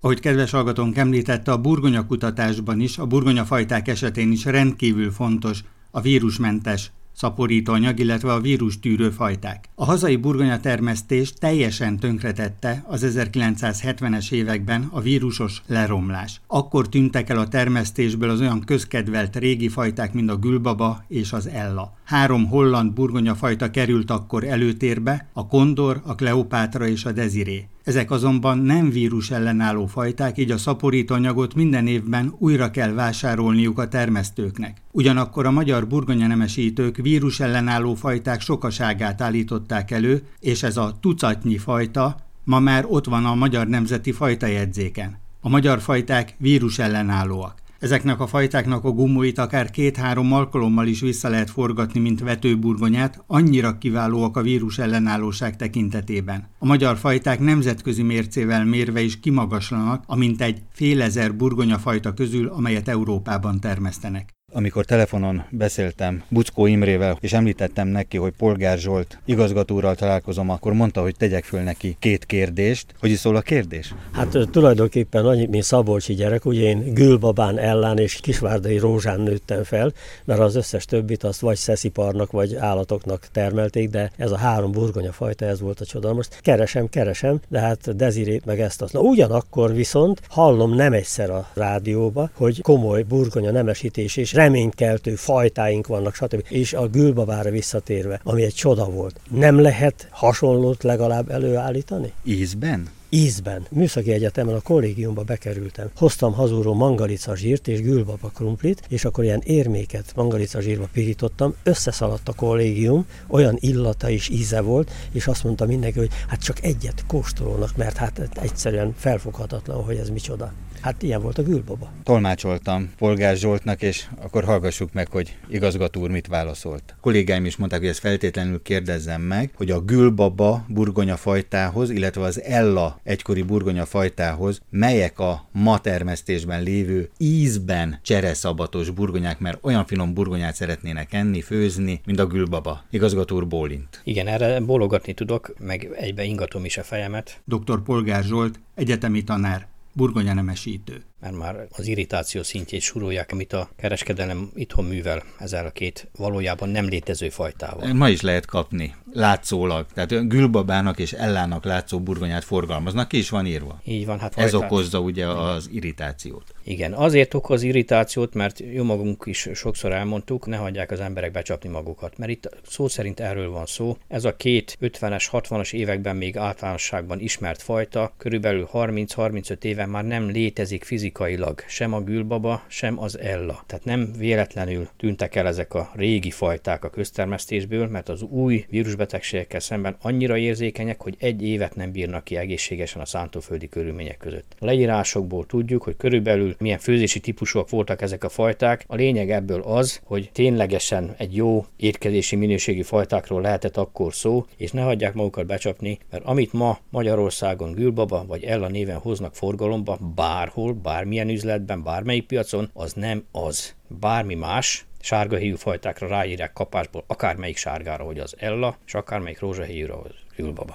Ahogy 0.00 0.20
kedves 0.20 0.52
hallgatónk 0.52 0.96
említette, 0.96 1.52
a 1.52 1.60
burgonya 1.60 2.06
kutatásban 2.06 2.80
is, 2.80 2.98
a 2.98 3.06
burgonya 3.06 3.44
fajták 3.44 3.88
esetén 3.88 4.30
is 4.30 4.44
rendkívül 4.44 5.10
fontos 5.10 5.60
a 5.90 6.00
vírusmentes 6.00 6.92
szaporítóanyag, 7.16 7.98
illetve 7.98 8.32
a 8.32 8.40
vírustűrő 8.40 9.10
fajták. 9.10 9.68
A 9.74 9.84
hazai 9.84 10.16
burgonya 10.16 10.60
termesztés 10.60 11.32
teljesen 11.32 11.98
tönkretette 11.98 12.84
az 12.86 13.06
1970-es 13.16 14.32
években 14.32 14.88
a 14.90 15.00
vírusos 15.00 15.62
leromlás. 15.66 16.40
Akkor 16.46 16.88
tűntek 16.88 17.28
el 17.28 17.38
a 17.38 17.48
termesztésből 17.48 18.30
az 18.30 18.40
olyan 18.40 18.60
közkedvelt 18.60 19.36
régi 19.36 19.68
fajták, 19.68 20.12
mint 20.12 20.30
a 20.30 20.36
gülbaba 20.36 21.04
és 21.08 21.32
az 21.32 21.48
ella. 21.48 21.96
Három 22.04 22.46
holland 22.46 22.92
burgonya 22.92 23.34
fajta 23.34 23.70
került 23.70 24.10
akkor 24.10 24.44
előtérbe, 24.44 25.28
a 25.32 25.46
kondor, 25.46 26.00
a 26.04 26.14
kleopátra 26.14 26.86
és 26.86 27.04
a 27.04 27.12
deziré. 27.12 27.68
Ezek 27.86 28.10
azonban 28.10 28.58
nem 28.58 28.90
vírus 28.90 29.30
ellenálló 29.30 29.86
fajták, 29.86 30.38
így 30.38 30.50
a 30.50 30.58
szaporítóanyagot 30.58 31.54
minden 31.54 31.86
évben 31.86 32.34
újra 32.38 32.70
kell 32.70 32.92
vásárolniuk 32.92 33.78
a 33.78 33.88
termesztőknek. 33.88 34.76
Ugyanakkor 34.90 35.46
a 35.46 35.50
magyar 35.50 35.86
burgonyanemesítők 35.86 36.96
vírus 36.96 37.40
ellenálló 37.40 37.94
fajták 37.94 38.40
sokaságát 38.40 39.20
állították 39.20 39.90
elő, 39.90 40.22
és 40.40 40.62
ez 40.62 40.76
a 40.76 40.96
tucatnyi 41.00 41.58
fajta 41.58 42.16
ma 42.44 42.60
már 42.60 42.84
ott 42.88 43.06
van 43.06 43.24
a 43.24 43.34
Magyar 43.34 43.66
Nemzeti 43.66 44.12
Fajtajegyzéken. 44.12 45.18
A 45.40 45.48
magyar 45.48 45.80
fajták 45.80 46.34
vírus 46.38 46.78
ellenállóak. 46.78 47.62
Ezeknek 47.78 48.20
a 48.20 48.26
fajtáknak 48.26 48.84
a 48.84 48.90
gumóit 48.90 49.38
akár 49.38 49.70
két-három 49.70 50.32
alkalommal 50.32 50.86
is 50.86 51.00
vissza 51.00 51.28
lehet 51.28 51.50
forgatni, 51.50 52.00
mint 52.00 52.20
vetőburgonyát, 52.20 53.24
annyira 53.26 53.78
kiválóak 53.78 54.36
a 54.36 54.42
vírus 54.42 54.78
ellenállóság 54.78 55.56
tekintetében. 55.56 56.48
A 56.58 56.66
magyar 56.66 56.96
fajták 56.96 57.40
nemzetközi 57.40 58.02
mércével 58.02 58.64
mérve 58.64 59.00
is 59.00 59.20
kimagaslanak, 59.20 60.04
amint 60.06 60.40
egy 60.40 60.62
fél 60.72 61.02
ezer 61.02 61.36
burgonyafajta 61.36 62.14
közül, 62.14 62.48
amelyet 62.48 62.88
Európában 62.88 63.60
termesztenek 63.60 64.35
amikor 64.56 64.84
telefonon 64.84 65.44
beszéltem 65.50 66.22
Buckó 66.28 66.66
Imrével, 66.66 67.18
és 67.20 67.32
említettem 67.32 67.88
neki, 67.88 68.16
hogy 68.16 68.32
Polgár 68.38 68.78
Zsolt 68.78 69.18
igazgatóral 69.24 69.94
találkozom, 69.94 70.50
akkor 70.50 70.72
mondta, 70.72 71.00
hogy 71.00 71.16
tegyek 71.16 71.44
föl 71.44 71.60
neki 71.60 71.96
két 71.98 72.24
kérdést. 72.24 72.94
Hogy 73.00 73.10
is 73.10 73.18
szól 73.18 73.36
a 73.36 73.40
kérdés? 73.40 73.94
Hát 74.12 74.38
tulajdonképpen 74.50 75.26
annyi, 75.26 75.46
mint 75.46 75.62
Szabolcsi 75.62 76.14
gyerek, 76.14 76.44
ugye 76.44 76.60
én 76.60 76.94
Gülbabán 76.94 77.58
ellán 77.58 77.98
és 77.98 78.20
Kisvárdai 78.20 78.78
Rózsán 78.78 79.20
nőttem 79.20 79.62
fel, 79.62 79.92
mert 80.24 80.40
az 80.40 80.56
összes 80.56 80.84
többit 80.84 81.24
azt 81.24 81.40
vagy 81.40 81.56
szesziparnak, 81.56 82.30
vagy 82.30 82.54
állatoknak 82.54 83.28
termelték, 83.32 83.90
de 83.90 84.10
ez 84.16 84.30
a 84.30 84.36
három 84.36 84.72
burgonya 84.72 85.12
fajta, 85.12 85.44
ez 85.44 85.60
volt 85.60 85.80
a 85.80 85.84
csoda. 85.84 86.14
Most 86.14 86.40
keresem, 86.40 86.88
keresem, 86.88 87.40
de 87.48 87.60
hát 87.60 87.96
Dezirét 87.96 88.44
meg 88.44 88.60
ezt 88.60 88.82
azt. 88.82 88.92
Na 88.92 89.00
ugyanakkor 89.00 89.74
viszont 89.74 90.20
hallom 90.28 90.74
nem 90.74 90.92
egyszer 90.92 91.30
a 91.30 91.48
rádióba, 91.54 92.30
hogy 92.34 92.60
komoly 92.62 93.02
burgonya 93.02 93.50
nemesítés 93.50 94.16
és 94.16 94.32
reménykeltő 94.46 95.14
fajtáink 95.14 95.86
vannak, 95.86 96.14
stb. 96.14 96.44
És 96.48 96.72
a 96.72 96.88
gülbabára 96.88 97.50
visszatérve, 97.50 98.20
ami 98.24 98.42
egy 98.42 98.54
csoda 98.54 98.84
volt. 98.84 99.20
Nem 99.30 99.60
lehet 99.60 100.08
hasonlót 100.10 100.82
legalább 100.82 101.30
előállítani? 101.30 102.12
Ízben? 102.24 102.88
Ízben. 103.08 103.66
Műszaki 103.70 104.12
Egyetemen 104.12 104.54
a 104.54 104.60
kollégiumba 104.60 105.22
bekerültem. 105.22 105.90
Hoztam 105.96 106.32
hazúról 106.32 106.74
mangalica 106.74 107.36
zsírt 107.36 107.68
és 107.68 107.80
gülbaba 107.80 108.28
krumplit, 108.28 108.82
és 108.88 109.04
akkor 109.04 109.24
ilyen 109.24 109.42
érméket 109.44 110.12
mangalica 110.14 110.60
zsírba 110.60 110.88
pirítottam, 110.92 111.54
összeszaladt 111.62 112.28
a 112.28 112.32
kollégium, 112.32 113.06
olyan 113.28 113.56
illata 113.60 114.10
és 114.10 114.28
íze 114.28 114.60
volt, 114.60 114.90
és 115.12 115.26
azt 115.26 115.44
mondta 115.44 115.66
mindenki, 115.66 115.98
hogy 115.98 116.10
hát 116.28 116.42
csak 116.42 116.62
egyet 116.62 117.04
kóstolónak, 117.06 117.76
mert 117.76 117.96
hát 117.96 118.28
egyszerűen 118.42 118.94
felfoghatatlan, 118.96 119.84
hogy 119.84 119.96
ez 119.96 120.08
micsoda. 120.08 120.52
Hát 120.80 121.02
ilyen 121.02 121.22
volt 121.22 121.38
a 121.38 121.42
gülbaba. 121.42 121.90
Tolmácsoltam 122.02 122.92
Polgár 122.98 123.36
Zsoltnak, 123.36 123.82
és 123.82 124.06
akkor 124.22 124.44
hallgassuk 124.44 124.92
meg, 124.92 125.08
hogy 125.08 125.36
igazgató 125.48 126.00
úr 126.00 126.10
mit 126.10 126.26
válaszolt. 126.26 126.82
A 126.86 127.00
kollégáim 127.00 127.44
is 127.44 127.56
mondták, 127.56 127.80
hogy 127.80 127.88
ezt 127.88 127.98
feltétlenül 127.98 128.62
kérdezzem 128.62 129.22
meg, 129.22 129.50
hogy 129.54 129.70
a 129.70 129.80
gülbaba 129.80 130.64
burgonya 130.68 131.16
fajtához, 131.16 131.90
illetve 131.90 132.22
az 132.22 132.42
Ella 132.42 133.00
egykori 133.06 133.42
burgonya 133.42 133.84
fajtához, 133.84 134.60
melyek 134.70 135.18
a 135.18 135.48
ma 135.52 135.78
termesztésben 135.78 136.62
lévő 136.62 137.10
ízben 137.18 137.98
csereszabatos 138.02 138.90
burgonyák, 138.90 139.38
mert 139.38 139.58
olyan 139.62 139.86
finom 139.86 140.14
burgonyát 140.14 140.54
szeretnének 140.54 141.12
enni, 141.12 141.40
főzni, 141.40 142.00
mint 142.04 142.18
a 142.18 142.26
gülbaba. 142.26 142.84
Igazgató 142.90 143.36
úr 143.36 143.46
bólint. 143.46 144.00
Igen, 144.04 144.26
erre 144.26 144.60
bólogatni 144.60 145.12
tudok, 145.12 145.54
meg 145.58 145.88
egybe 145.96 146.24
ingatom 146.24 146.64
is 146.64 146.76
a 146.76 146.82
fejemet. 146.82 147.40
Dr. 147.44 147.82
Polgár 147.82 148.22
Zsolt, 148.22 148.60
egyetemi 148.74 149.24
tanár, 149.24 149.66
burgonya 149.92 150.34
nemesítő 150.34 151.02
mert 151.20 151.34
már 151.34 151.66
az 151.70 151.86
irritáció 151.86 152.42
szintjét 152.42 152.80
surolják, 152.80 153.32
amit 153.32 153.52
a 153.52 153.70
kereskedelem 153.76 154.50
itthon 154.54 154.84
művel 154.84 155.22
ezzel 155.38 155.66
a 155.66 155.70
két 155.70 156.08
valójában 156.16 156.68
nem 156.68 156.88
létező 156.88 157.28
fajtával. 157.28 157.92
Ma 157.92 158.08
is 158.08 158.20
lehet 158.20 158.46
kapni, 158.46 158.94
látszólag. 159.12 159.86
Tehát 159.94 160.28
gülbabának 160.28 160.98
és 160.98 161.12
ellának 161.12 161.64
látszó 161.64 162.00
burgonyát 162.00 162.44
forgalmaznak, 162.44 163.08
ki 163.08 163.18
is 163.18 163.30
van 163.30 163.46
írva. 163.46 163.80
Így 163.84 164.06
van. 164.06 164.18
Hát 164.18 164.38
Ez 164.38 164.54
okozza 164.54 165.00
ugye 165.00 165.26
az 165.26 165.68
irritációt. 165.72 166.54
Igen, 166.64 166.92
azért 166.92 167.34
okoz 167.34 167.62
irritációt, 167.62 168.34
mert 168.34 168.62
jó 168.72 168.84
magunk 168.84 169.22
is 169.26 169.48
sokszor 169.54 169.92
elmondtuk, 169.92 170.46
ne 170.46 170.56
hagyják 170.56 170.90
az 170.90 171.00
emberek 171.00 171.30
becsapni 171.32 171.68
magukat, 171.68 172.18
mert 172.18 172.30
itt 172.30 172.48
szó 172.68 172.88
szerint 172.88 173.20
erről 173.20 173.50
van 173.50 173.66
szó. 173.66 173.96
Ez 174.08 174.24
a 174.24 174.36
két 174.36 174.78
50-es, 174.80 175.26
60-as 175.32 175.72
években 175.72 176.16
még 176.16 176.36
általánosságban 176.36 177.20
ismert 177.20 177.62
fajta, 177.62 178.14
körülbelül 178.18 178.68
30-35 178.72 179.64
éve 179.64 179.86
már 179.86 180.04
nem 180.04 180.28
létezik 180.28 180.84
fizikai 180.84 181.05
fizikailag 181.06 181.64
sem 181.66 181.92
a 181.92 182.00
gülbaba, 182.00 182.62
sem 182.68 183.00
az 183.00 183.18
ella. 183.18 183.62
Tehát 183.66 183.84
nem 183.84 184.12
véletlenül 184.18 184.88
tűntek 184.96 185.34
el 185.34 185.46
ezek 185.46 185.74
a 185.74 185.90
régi 185.94 186.30
fajták 186.30 186.84
a 186.84 186.90
köztermesztésből, 186.90 187.86
mert 187.88 188.08
az 188.08 188.22
új 188.22 188.64
vírusbetegségekkel 188.68 189.60
szemben 189.60 189.96
annyira 190.00 190.36
érzékenyek, 190.36 191.02
hogy 191.02 191.16
egy 191.18 191.42
évet 191.42 191.74
nem 191.74 191.92
bírnak 191.92 192.24
ki 192.24 192.36
egészségesen 192.36 193.00
a 193.00 193.04
szántóföldi 193.04 193.68
körülmények 193.68 194.16
között. 194.16 194.56
A 194.58 194.64
leírásokból 194.64 195.46
tudjuk, 195.46 195.82
hogy 195.82 195.96
körülbelül 195.96 196.54
milyen 196.58 196.78
főzési 196.78 197.20
típusúak 197.20 197.70
voltak 197.70 198.02
ezek 198.02 198.24
a 198.24 198.28
fajták. 198.28 198.84
A 198.86 198.94
lényeg 198.94 199.30
ebből 199.30 199.60
az, 199.60 200.00
hogy 200.04 200.30
ténylegesen 200.32 201.14
egy 201.18 201.36
jó 201.36 201.66
étkezési 201.76 202.36
minőségi 202.36 202.82
fajtákról 202.82 203.40
lehetett 203.40 203.76
akkor 203.76 204.14
szó, 204.14 204.46
és 204.56 204.70
ne 204.70 204.82
hagyják 204.82 205.14
magukat 205.14 205.46
becsapni, 205.46 205.98
mert 206.10 206.24
amit 206.24 206.52
ma 206.52 206.78
Magyarországon 206.90 207.72
gülbaba 207.72 208.24
vagy 208.26 208.44
ella 208.44 208.68
néven 208.68 208.98
hoznak 208.98 209.34
forgalomba, 209.34 209.98
bárhol, 210.14 210.72
bár 210.72 210.95
bármilyen 210.96 211.28
üzletben, 211.28 211.82
bármelyik 211.82 212.26
piacon, 212.26 212.64
az 212.74 212.92
nem 212.92 213.22
az. 213.32 213.74
Bármi 214.00 214.34
más, 214.34 214.84
sárgahéjú 215.00 215.56
fajtákra 215.56 216.08
ráírják 216.08 216.52
kapásból 216.52 217.04
akármelyik 217.06 217.56
sárgára, 217.56 218.04
hogy 218.04 218.18
az 218.18 218.36
Ella, 218.38 218.74
és 218.86 218.94
akármelyik 218.94 219.40
rózsahéjúra, 219.40 219.94
az 219.94 220.10
Ülbaba. 220.38 220.74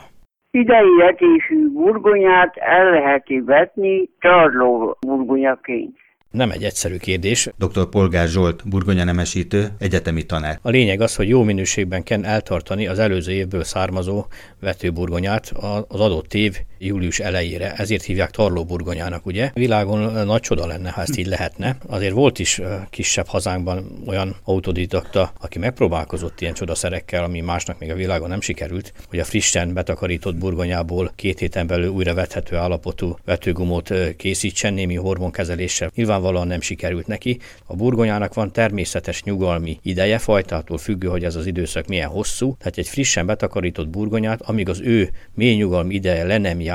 Idei 0.51 0.95
vetésű 0.97 1.71
burgonyát 1.73 2.57
el 2.57 2.89
lehet 2.89 3.25
vetni 3.45 4.09
tarló 4.19 4.97
burgonyaként. 4.99 5.97
Nem 6.31 6.51
egy 6.51 6.63
egyszerű 6.63 6.97
kérdés. 6.97 7.49
Dr. 7.57 7.89
Polgár 7.89 8.27
Zsolt, 8.27 8.69
burgonya 8.69 9.03
nemesítő, 9.03 9.67
egyetemi 9.79 10.25
tanár. 10.25 10.57
A 10.61 10.69
lényeg 10.69 11.01
az, 11.01 11.15
hogy 11.15 11.29
jó 11.29 11.43
minőségben 11.43 12.03
kell 12.03 12.23
eltartani 12.25 12.87
az 12.87 12.99
előző 12.99 13.31
évből 13.31 13.63
származó 13.63 14.25
vetőburgonyát 14.59 15.51
az 15.87 15.99
adott 15.99 16.33
év 16.33 16.57
július 16.85 17.19
elejére. 17.19 17.73
Ezért 17.73 18.03
hívják 18.03 18.31
tarlóburgonyának, 18.31 19.25
ugye? 19.25 19.51
Világon 19.53 20.25
nagy 20.25 20.41
csoda 20.41 20.65
lenne, 20.65 20.89
ha 20.89 21.01
ezt 21.01 21.17
így 21.17 21.27
lehetne. 21.27 21.77
Azért 21.87 22.13
volt 22.13 22.39
is 22.39 22.61
kisebb 22.89 23.27
hazánkban 23.27 24.01
olyan 24.05 24.35
autodidakta, 24.43 25.33
aki 25.39 25.59
megpróbálkozott 25.59 26.41
ilyen 26.41 26.53
csodaszerekkel, 26.53 27.23
ami 27.23 27.39
másnak 27.39 27.79
még 27.79 27.91
a 27.91 27.95
világon 27.95 28.29
nem 28.29 28.41
sikerült, 28.41 28.93
hogy 29.09 29.19
a 29.19 29.23
frissen 29.23 29.73
betakarított 29.73 30.35
burgonyából 30.35 31.11
két 31.15 31.39
héten 31.39 31.67
belül 31.67 31.89
újra 31.89 32.13
vethető 32.13 32.55
állapotú 32.55 33.17
vetőgumót 33.25 33.93
készítsen 34.17 34.73
némi 34.73 34.95
hormonkezeléssel. 34.95 35.91
Nyilvánvalóan 35.95 36.47
nem 36.47 36.61
sikerült 36.61 37.07
neki. 37.07 37.39
A 37.65 37.75
burgonyának 37.75 38.33
van 38.33 38.51
természetes 38.51 39.23
nyugalmi 39.23 39.79
ideje, 39.81 40.17
fajtától 40.17 40.77
függő, 40.77 41.07
hogy 41.07 41.23
ez 41.23 41.35
az 41.35 41.45
időszak 41.45 41.87
milyen 41.87 42.09
hosszú. 42.09 42.55
Tehát 42.59 42.77
egy 42.77 42.87
frissen 42.87 43.25
betakarított 43.25 43.87
burgonyát, 43.89 44.41
amíg 44.41 44.69
az 44.69 44.81
ő 44.81 45.09
mély 45.33 45.55
nyugalmi 45.55 45.93
ideje 45.93 46.23
le 46.23 46.37
nem 46.37 46.59
jár, 46.61 46.69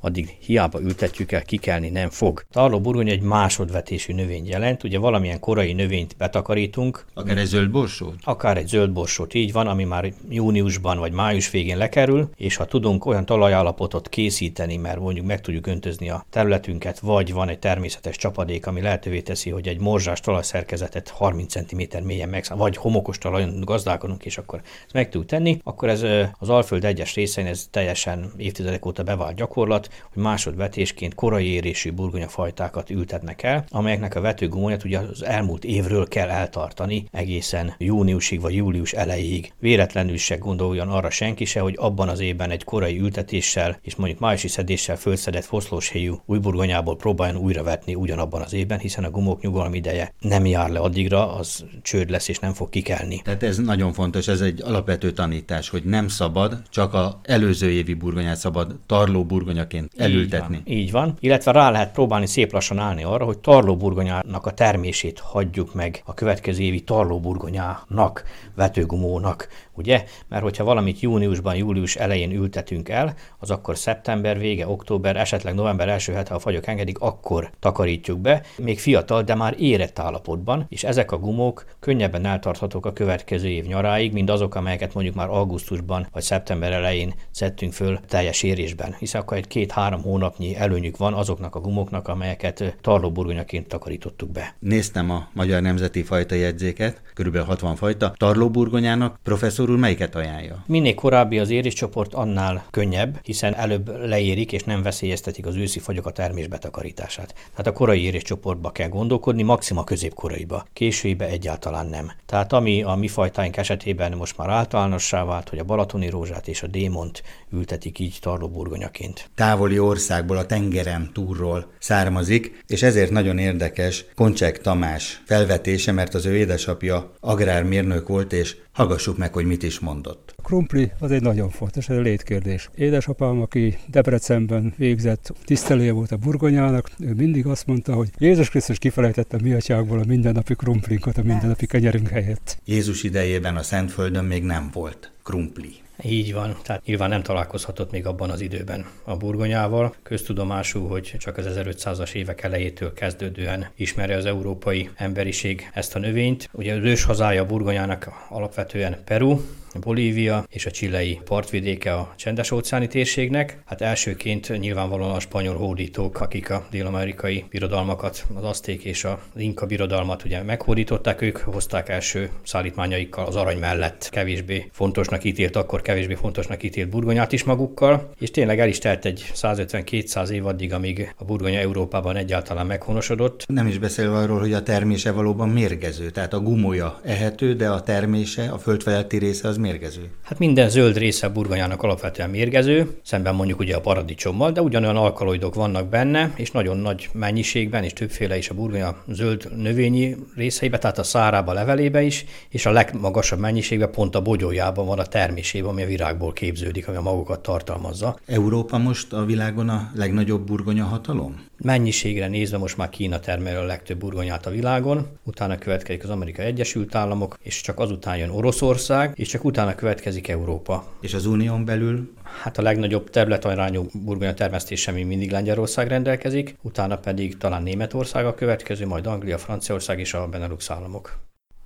addig 0.00 0.36
hiába 0.40 0.80
ültetjük 0.80 1.32
el, 1.32 1.42
kikelni 1.42 1.88
nem 1.88 2.10
fog. 2.10 2.44
Tarló 2.50 2.80
burgonya 2.80 3.12
egy 3.12 3.22
másodvetésű 3.22 4.12
növény 4.12 4.46
jelent, 4.46 4.84
ugye 4.84 4.98
valamilyen 4.98 5.40
korai 5.40 5.72
növényt 5.72 6.16
betakarítunk. 6.16 7.04
Akár 7.14 7.38
egy 7.38 7.46
zöld 7.46 7.70
borsót? 7.70 8.14
Akár 8.22 8.56
egy 8.56 8.66
zöld 8.66 8.92
borsót, 8.92 9.34
így 9.34 9.52
van, 9.52 9.66
ami 9.66 9.84
már 9.84 10.12
júniusban 10.28 10.98
vagy 10.98 11.12
május 11.12 11.50
végén 11.50 11.76
lekerül, 11.76 12.30
és 12.36 12.56
ha 12.56 12.64
tudunk 12.64 13.06
olyan 13.06 13.26
talajállapotot 13.26 14.08
készíteni, 14.08 14.76
mert 14.76 14.98
mondjuk 14.98 15.26
meg 15.26 15.40
tudjuk 15.40 15.66
öntözni 15.66 16.10
a 16.10 16.26
területünket, 16.30 16.98
vagy 16.98 17.32
van 17.32 17.48
egy 17.48 17.58
természetes 17.58 18.16
csapadék, 18.16 18.66
ami 18.66 18.80
lehetővé 18.80 19.20
teszi, 19.20 19.50
hogy 19.50 19.68
egy 19.68 19.80
morzsás 19.80 20.20
talajszerkezetet 20.20 21.08
30 21.08 21.52
cm 21.52 22.04
mélyen 22.04 22.28
meg, 22.28 22.44
vagy 22.56 22.76
homokos 22.76 23.18
talajon 23.18 23.60
gazdálkodunk, 23.60 24.24
és 24.24 24.38
akkor 24.38 24.60
ezt 24.84 24.92
meg 24.92 25.04
tudjuk 25.04 25.30
tenni, 25.30 25.58
akkor 25.62 25.88
ez 25.88 26.02
az 26.38 26.48
Alföld 26.48 26.84
egyes 26.84 27.14
részein 27.14 27.46
ez 27.46 27.66
teljesen 27.70 28.32
évtizedek 28.36 28.86
óta 28.86 29.02
bevált 29.02 29.33
gyakorlat, 29.34 29.88
hogy 30.12 30.22
másodvetésként 30.22 31.14
korai 31.14 31.46
érésű 31.46 31.92
burgonyafajtákat 31.92 32.90
ültetnek 32.90 33.42
el, 33.42 33.64
amelyeknek 33.70 34.14
a 34.14 34.20
vetőgumóját 34.20 34.84
ugye 34.84 34.98
az 34.98 35.24
elmúlt 35.24 35.64
évről 35.64 36.08
kell 36.08 36.28
eltartani 36.28 37.06
egészen 37.10 37.74
júniusig 37.78 38.40
vagy 38.40 38.54
július 38.54 38.92
elejéig. 38.92 39.52
Véletlenül 39.58 40.16
se 40.16 40.36
gondoljon 40.36 40.88
arra 40.88 41.10
senki 41.10 41.44
se, 41.44 41.60
hogy 41.60 41.74
abban 41.78 42.08
az 42.08 42.20
évben 42.20 42.50
egy 42.50 42.64
korai 42.64 42.98
ültetéssel 42.98 43.78
és 43.82 43.94
mondjuk 43.94 44.20
májusi 44.20 44.48
szedéssel 44.48 44.96
fölszedett 44.96 45.44
foszlóshéjú 45.44 46.22
új 46.26 46.38
burgonyából 46.38 46.96
próbáljon 46.96 47.36
újra 47.36 47.62
vetni 47.62 47.94
ugyanabban 47.94 48.42
az 48.42 48.52
évben, 48.52 48.78
hiszen 48.78 49.04
a 49.04 49.10
gumók 49.10 49.42
nyugalmi 49.42 49.76
ideje 49.76 50.14
nem 50.20 50.46
jár 50.46 50.70
le 50.70 50.78
addigra, 50.78 51.34
az 51.34 51.64
csőd 51.82 52.10
lesz 52.10 52.28
és 52.28 52.38
nem 52.38 52.52
fog 52.52 52.68
kikelni. 52.68 53.20
Tehát 53.24 53.42
ez 53.42 53.58
nagyon 53.58 53.92
fontos, 53.92 54.28
ez 54.28 54.40
egy 54.40 54.62
alapvető 54.62 55.12
tanítás, 55.12 55.68
hogy 55.68 55.84
nem 55.84 56.08
szabad, 56.08 56.62
csak 56.70 56.94
a 56.94 57.20
előző 57.22 57.70
évi 57.70 57.94
burgonyát 57.94 58.36
szabad 58.36 58.78
tarló 58.86 59.23
tarlóburgonyaként 59.26 59.92
elültetni. 59.96 60.56
Így 60.56 60.62
van, 60.62 60.76
így 60.76 60.90
van. 60.90 61.16
Illetve 61.20 61.52
rá 61.52 61.70
lehet 61.70 61.92
próbálni 61.92 62.26
szép 62.26 62.52
lassan 62.52 62.78
állni 62.78 63.02
arra, 63.02 63.24
hogy 63.24 63.38
tarlóburgonyának 63.38 64.46
a 64.46 64.50
termését 64.50 65.18
hagyjuk 65.18 65.74
meg 65.74 66.02
a 66.04 66.14
következő 66.14 66.62
évi 66.62 66.80
tarlóburgonyának, 66.80 68.24
vetőgumónak, 68.54 69.48
ugye? 69.72 70.04
Mert 70.28 70.42
hogyha 70.42 70.64
valamit 70.64 71.00
júniusban, 71.00 71.56
július 71.56 71.96
elején 71.96 72.32
ültetünk 72.32 72.88
el, 72.88 73.14
az 73.38 73.50
akkor 73.50 73.76
szeptember 73.76 74.38
vége, 74.38 74.68
október, 74.68 75.16
esetleg 75.16 75.54
november 75.54 75.88
első 75.88 76.12
hete, 76.12 76.30
ha 76.30 76.36
a 76.36 76.38
fagyok 76.38 76.66
engedik, 76.66 76.98
akkor 76.98 77.50
takarítjuk 77.60 78.18
be, 78.18 78.42
még 78.58 78.78
fiatal, 78.78 79.22
de 79.22 79.34
már 79.34 79.54
érett 79.58 79.98
állapotban, 79.98 80.66
és 80.68 80.84
ezek 80.84 81.12
a 81.12 81.18
gumók 81.18 81.64
könnyebben 81.80 82.26
eltarthatók 82.26 82.86
a 82.86 82.92
következő 82.92 83.48
év 83.48 83.64
nyaráig, 83.64 84.12
mint 84.12 84.30
azok, 84.30 84.54
amelyeket 84.54 84.94
mondjuk 84.94 85.14
már 85.14 85.28
augusztusban 85.28 86.06
vagy 86.12 86.22
szeptember 86.22 86.72
elején 86.72 87.14
szedtünk 87.30 87.72
föl 87.72 88.00
teljes 88.08 88.42
érésben, 88.42 88.96
hiszen 89.04 89.20
akkor 89.20 89.36
egy 89.36 89.46
két-három 89.46 90.02
hónapnyi 90.02 90.56
előnyük 90.56 90.96
van 90.96 91.14
azoknak 91.14 91.54
a 91.54 91.60
gumoknak, 91.60 92.08
amelyeket 92.08 92.76
tarlóburgonyaként 92.80 93.68
takarítottuk 93.68 94.30
be. 94.30 94.54
Néztem 94.58 95.10
a 95.10 95.28
Magyar 95.32 95.62
Nemzeti 95.62 96.02
Fajta 96.02 96.34
jegyzéket, 96.34 97.02
körülbelül 97.14 97.46
60 97.46 97.76
fajta. 97.76 98.12
Tarlóburgonyának 98.16 99.18
professzor 99.22 99.70
úr 99.70 99.78
melyiket 99.78 100.14
ajánlja? 100.14 100.64
Minél 100.66 100.94
korábbi 100.94 101.38
az 101.38 101.50
éréscsoport, 101.50 102.14
annál 102.14 102.64
könnyebb, 102.70 103.20
hiszen 103.22 103.54
előbb 103.54 104.06
leérik 104.06 104.52
és 104.52 104.62
nem 104.62 104.82
veszélyeztetik 104.82 105.46
az 105.46 105.56
őszi 105.56 105.78
fagyok 105.78 106.06
a 106.06 106.10
termés 106.10 106.46
betakarítását. 106.46 107.34
Tehát 107.34 107.66
a 107.66 107.72
korai 107.72 108.02
éréscsoportba 108.02 108.70
kell 108.70 108.88
gondolkodni, 108.88 109.42
maxima 109.42 109.84
középkoraiba. 109.84 110.66
Későibe 110.72 111.26
egyáltalán 111.26 111.86
nem. 111.86 112.12
Tehát 112.26 112.52
ami 112.52 112.82
a 112.82 112.94
mi 112.94 113.08
fajtáink 113.08 113.56
esetében 113.56 114.12
most 114.12 114.36
már 114.36 114.48
általánossá 114.48 115.24
vált, 115.24 115.48
hogy 115.48 115.58
a 115.58 115.64
balatoni 115.64 116.08
rózsát 116.08 116.48
és 116.48 116.62
a 116.62 116.66
démont 116.66 117.22
ültetik 117.52 117.98
így 117.98 118.18
tarlóburgonyaként 118.20 118.92
burgonyaként. 118.94 119.30
Távoli 119.34 119.78
országból, 119.78 120.36
a 120.36 120.46
tengeren 120.46 121.10
túlról 121.12 121.72
származik, 121.78 122.62
és 122.66 122.82
ezért 122.82 123.10
nagyon 123.10 123.38
érdekes 123.38 124.04
Koncsek 124.14 124.60
Tamás 124.60 125.22
felvetése, 125.24 125.92
mert 125.92 126.14
az 126.14 126.26
ő 126.26 126.36
édesapja 126.36 127.12
agrármérnök 127.20 128.08
volt, 128.08 128.32
és 128.32 128.56
hallgassuk 128.72 129.16
meg, 129.16 129.32
hogy 129.32 129.44
mit 129.44 129.62
is 129.62 129.80
mondott. 129.80 130.34
A 130.36 130.42
krumpli 130.42 130.90
az 130.98 131.10
egy 131.10 131.22
nagyon 131.22 131.50
fontos, 131.50 131.88
ez 131.88 131.96
a 131.96 132.00
létkérdés. 132.00 132.70
Édesapám, 132.74 133.40
aki 133.40 133.78
Debrecenben 133.86 134.74
végzett 134.76 135.32
tisztelője 135.44 135.92
volt 135.92 136.12
a 136.12 136.16
burgonyának, 136.16 136.90
ő 136.98 137.12
mindig 137.12 137.46
azt 137.46 137.66
mondta, 137.66 137.94
hogy 137.94 138.08
Jézus 138.18 138.50
Krisztus 138.50 138.78
kifelejtette 138.78 139.38
mi 139.42 139.52
atyákból 139.52 139.98
a 139.98 140.04
mindennapi 140.06 140.54
krumplinkat 140.54 141.18
a 141.18 141.22
mindennapi 141.22 141.66
kenyerünk 141.66 142.08
helyett. 142.08 142.58
Jézus 142.64 143.02
idejében 143.02 143.56
a 143.56 143.62
Szentföldön 143.62 144.24
még 144.24 144.42
nem 144.42 144.70
volt 144.72 145.12
krumpli. 145.22 145.83
Így 146.02 146.32
van, 146.32 146.56
tehát 146.62 146.84
nyilván 146.84 147.08
nem 147.08 147.22
találkozhatott 147.22 147.90
még 147.90 148.06
abban 148.06 148.30
az 148.30 148.40
időben 148.40 148.86
a 149.04 149.16
burgonyával. 149.16 149.94
Köztudomású, 150.02 150.86
hogy 150.86 151.14
csak 151.18 151.36
az 151.36 151.46
1500-as 151.48 152.12
évek 152.12 152.42
elejétől 152.42 152.92
kezdődően 152.92 153.66
ismeri 153.74 154.12
az 154.12 154.26
európai 154.26 154.90
emberiség 154.94 155.70
ezt 155.74 155.94
a 155.94 155.98
növényt. 155.98 156.48
Ugye 156.52 156.74
az 156.74 156.84
ős 156.84 157.04
hazája 157.04 157.46
burgonyának 157.46 158.08
alapvetően 158.28 159.02
Peru, 159.04 159.40
Bolívia 159.80 160.44
és 160.48 160.66
a 160.66 160.70
csilei 160.70 161.20
partvidéke 161.24 161.94
a 161.94 162.14
csendes 162.16 162.50
óceáni 162.50 162.86
térségnek. 162.86 163.62
Hát 163.64 163.80
elsőként 163.80 164.58
nyilvánvalóan 164.58 165.10
a 165.10 165.20
spanyol 165.20 165.56
hódítók, 165.56 166.20
akik 166.20 166.50
a 166.50 166.66
dél-amerikai 166.70 167.44
birodalmakat, 167.50 168.26
az 168.34 168.44
azték 168.44 168.84
és 168.84 169.04
az 169.04 169.18
inka 169.36 169.66
birodalmat 169.66 170.24
ugye 170.24 170.42
meghódították, 170.42 171.22
ők 171.22 171.36
hozták 171.38 171.88
első 171.88 172.30
szállítmányaikkal 172.42 173.26
az 173.26 173.36
arany 173.36 173.58
mellett 173.58 174.08
kevésbé 174.10 174.68
fontosnak 174.72 175.24
ítélt, 175.24 175.56
akkor 175.56 175.82
kevésbé 175.82 176.14
fontosnak 176.14 176.62
ítélt 176.62 176.88
burgonyát 176.88 177.32
is 177.32 177.44
magukkal, 177.44 178.10
és 178.18 178.30
tényleg 178.30 178.60
el 178.60 178.68
is 178.68 178.78
telt 178.78 179.04
egy 179.04 179.30
150-200 179.34 180.28
év 180.28 180.46
addig, 180.46 180.72
amíg 180.72 181.14
a 181.16 181.24
burgonya 181.24 181.58
Európában 181.58 182.16
egyáltalán 182.16 182.66
meghonosodott. 182.66 183.44
Nem 183.46 183.66
is 183.66 183.78
beszélve 183.78 184.16
arról, 184.16 184.38
hogy 184.38 184.52
a 184.52 184.62
termése 184.62 185.10
valóban 185.10 185.48
mérgező, 185.48 186.10
tehát 186.10 186.32
a 186.32 186.40
gumója 186.40 187.00
ehető, 187.04 187.54
de 187.54 187.68
a 187.68 187.82
termése, 187.82 188.48
a 188.48 188.58
földfeletti 188.58 189.18
része 189.18 189.48
az 189.48 189.56
mérgező? 189.64 190.10
Hát 190.22 190.38
minden 190.38 190.68
zöld 190.68 190.96
része 190.96 191.26
a 191.26 191.32
burgonyának 191.32 191.82
alapvetően 191.82 192.30
mérgező, 192.30 192.96
szemben 193.02 193.34
mondjuk 193.34 193.58
ugye 193.58 193.76
a 193.76 193.80
paradicsommal, 193.80 194.52
de 194.52 194.62
ugyanolyan 194.62 194.96
alkaloidok 194.96 195.54
vannak 195.54 195.88
benne, 195.88 196.32
és 196.36 196.50
nagyon 196.50 196.76
nagy 196.76 197.08
mennyiségben, 197.12 197.84
és 197.84 197.92
többféle 197.92 198.36
is 198.36 198.48
a 198.48 198.54
burgonya 198.54 199.02
zöld 199.08 199.48
növényi 199.56 200.16
részeibe, 200.36 200.78
tehát 200.78 200.98
a 200.98 201.02
szárába, 201.02 201.52
levelébe 201.52 202.02
is, 202.02 202.24
és 202.48 202.66
a 202.66 202.70
legmagasabb 202.70 203.38
mennyiségben 203.38 203.90
pont 203.90 204.14
a 204.14 204.22
bogyójában 204.22 204.86
van 204.86 204.98
a 204.98 205.06
termésében, 205.06 205.70
ami 205.70 205.82
a 205.82 205.86
virágból 205.86 206.32
képződik, 206.32 206.88
ami 206.88 206.96
a 206.96 207.00
magukat 207.00 207.40
tartalmazza. 207.42 208.18
Európa 208.26 208.78
most 208.78 209.12
a 209.12 209.24
világon 209.24 209.68
a 209.68 209.90
legnagyobb 209.94 210.46
burgonya 210.46 210.84
hatalom? 210.84 211.44
Mennyiségre 211.56 212.28
nézve 212.28 212.58
most 212.58 212.76
már 212.76 212.88
Kína 212.88 213.20
termel 213.20 213.56
a 213.56 213.64
legtöbb 213.64 213.98
burgonyát 213.98 214.46
a 214.46 214.50
világon, 214.50 215.06
utána 215.22 215.58
következik 215.58 216.04
az 216.04 216.10
Amerikai 216.10 216.44
Egyesült 216.44 216.94
Államok, 216.94 217.38
és 217.42 217.60
csak 217.60 217.78
azután 217.78 218.16
jön 218.16 218.30
Oroszország, 218.30 219.12
és 219.14 219.28
csak 219.28 219.44
utána 219.54 219.74
következik 219.74 220.28
Európa. 220.28 220.86
És 221.00 221.14
az 221.14 221.26
unión 221.26 221.64
belül? 221.64 222.12
Hát 222.42 222.58
a 222.58 222.62
legnagyobb 222.62 223.10
területarányú 223.10 223.86
burgonya 223.92 224.34
termesztése 224.34 224.92
még 224.92 225.06
mindig 225.06 225.30
Lengyelország 225.30 225.88
rendelkezik, 225.88 226.56
utána 226.62 226.98
pedig 226.98 227.36
talán 227.36 227.62
Németország 227.62 228.26
a 228.26 228.34
következő, 228.34 228.86
majd 228.86 229.06
Anglia, 229.06 229.38
Franciaország 229.38 229.98
és 229.98 230.14
a 230.14 230.28
Benelux 230.28 230.70
államok. 230.70 231.18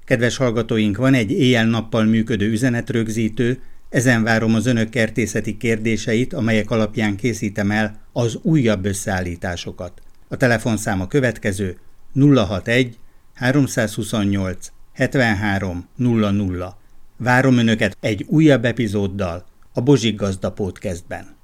Kedves 0.04 0.36
hallgatóink, 0.36 0.96
van 0.96 1.14
egy 1.14 1.30
éjjel-nappal 1.30 2.04
működő 2.04 2.50
üzenetrögzítő, 2.50 3.62
ezen 3.88 4.22
várom 4.22 4.54
az 4.54 4.66
önök 4.66 4.88
kertészeti 4.88 5.56
kérdéseit, 5.56 6.32
amelyek 6.32 6.70
alapján 6.70 7.16
készítem 7.16 7.70
el 7.70 8.00
az 8.12 8.38
újabb 8.42 8.84
összeállításokat. 8.84 9.92
A 10.28 10.36
telefonszám 10.36 11.00
a 11.00 11.06
következő 11.06 11.78
061 12.14 12.98
328 13.34 14.72
73 14.92 15.88
00. 15.96 16.76
Várom 17.18 17.58
önöket 17.58 17.96
egy 18.00 18.24
újabb 18.28 18.64
epizóddal 18.64 19.44
a 19.72 19.80
Bozsik 19.80 20.16
Gazda 20.16 20.52
Podcastben. 20.52 21.37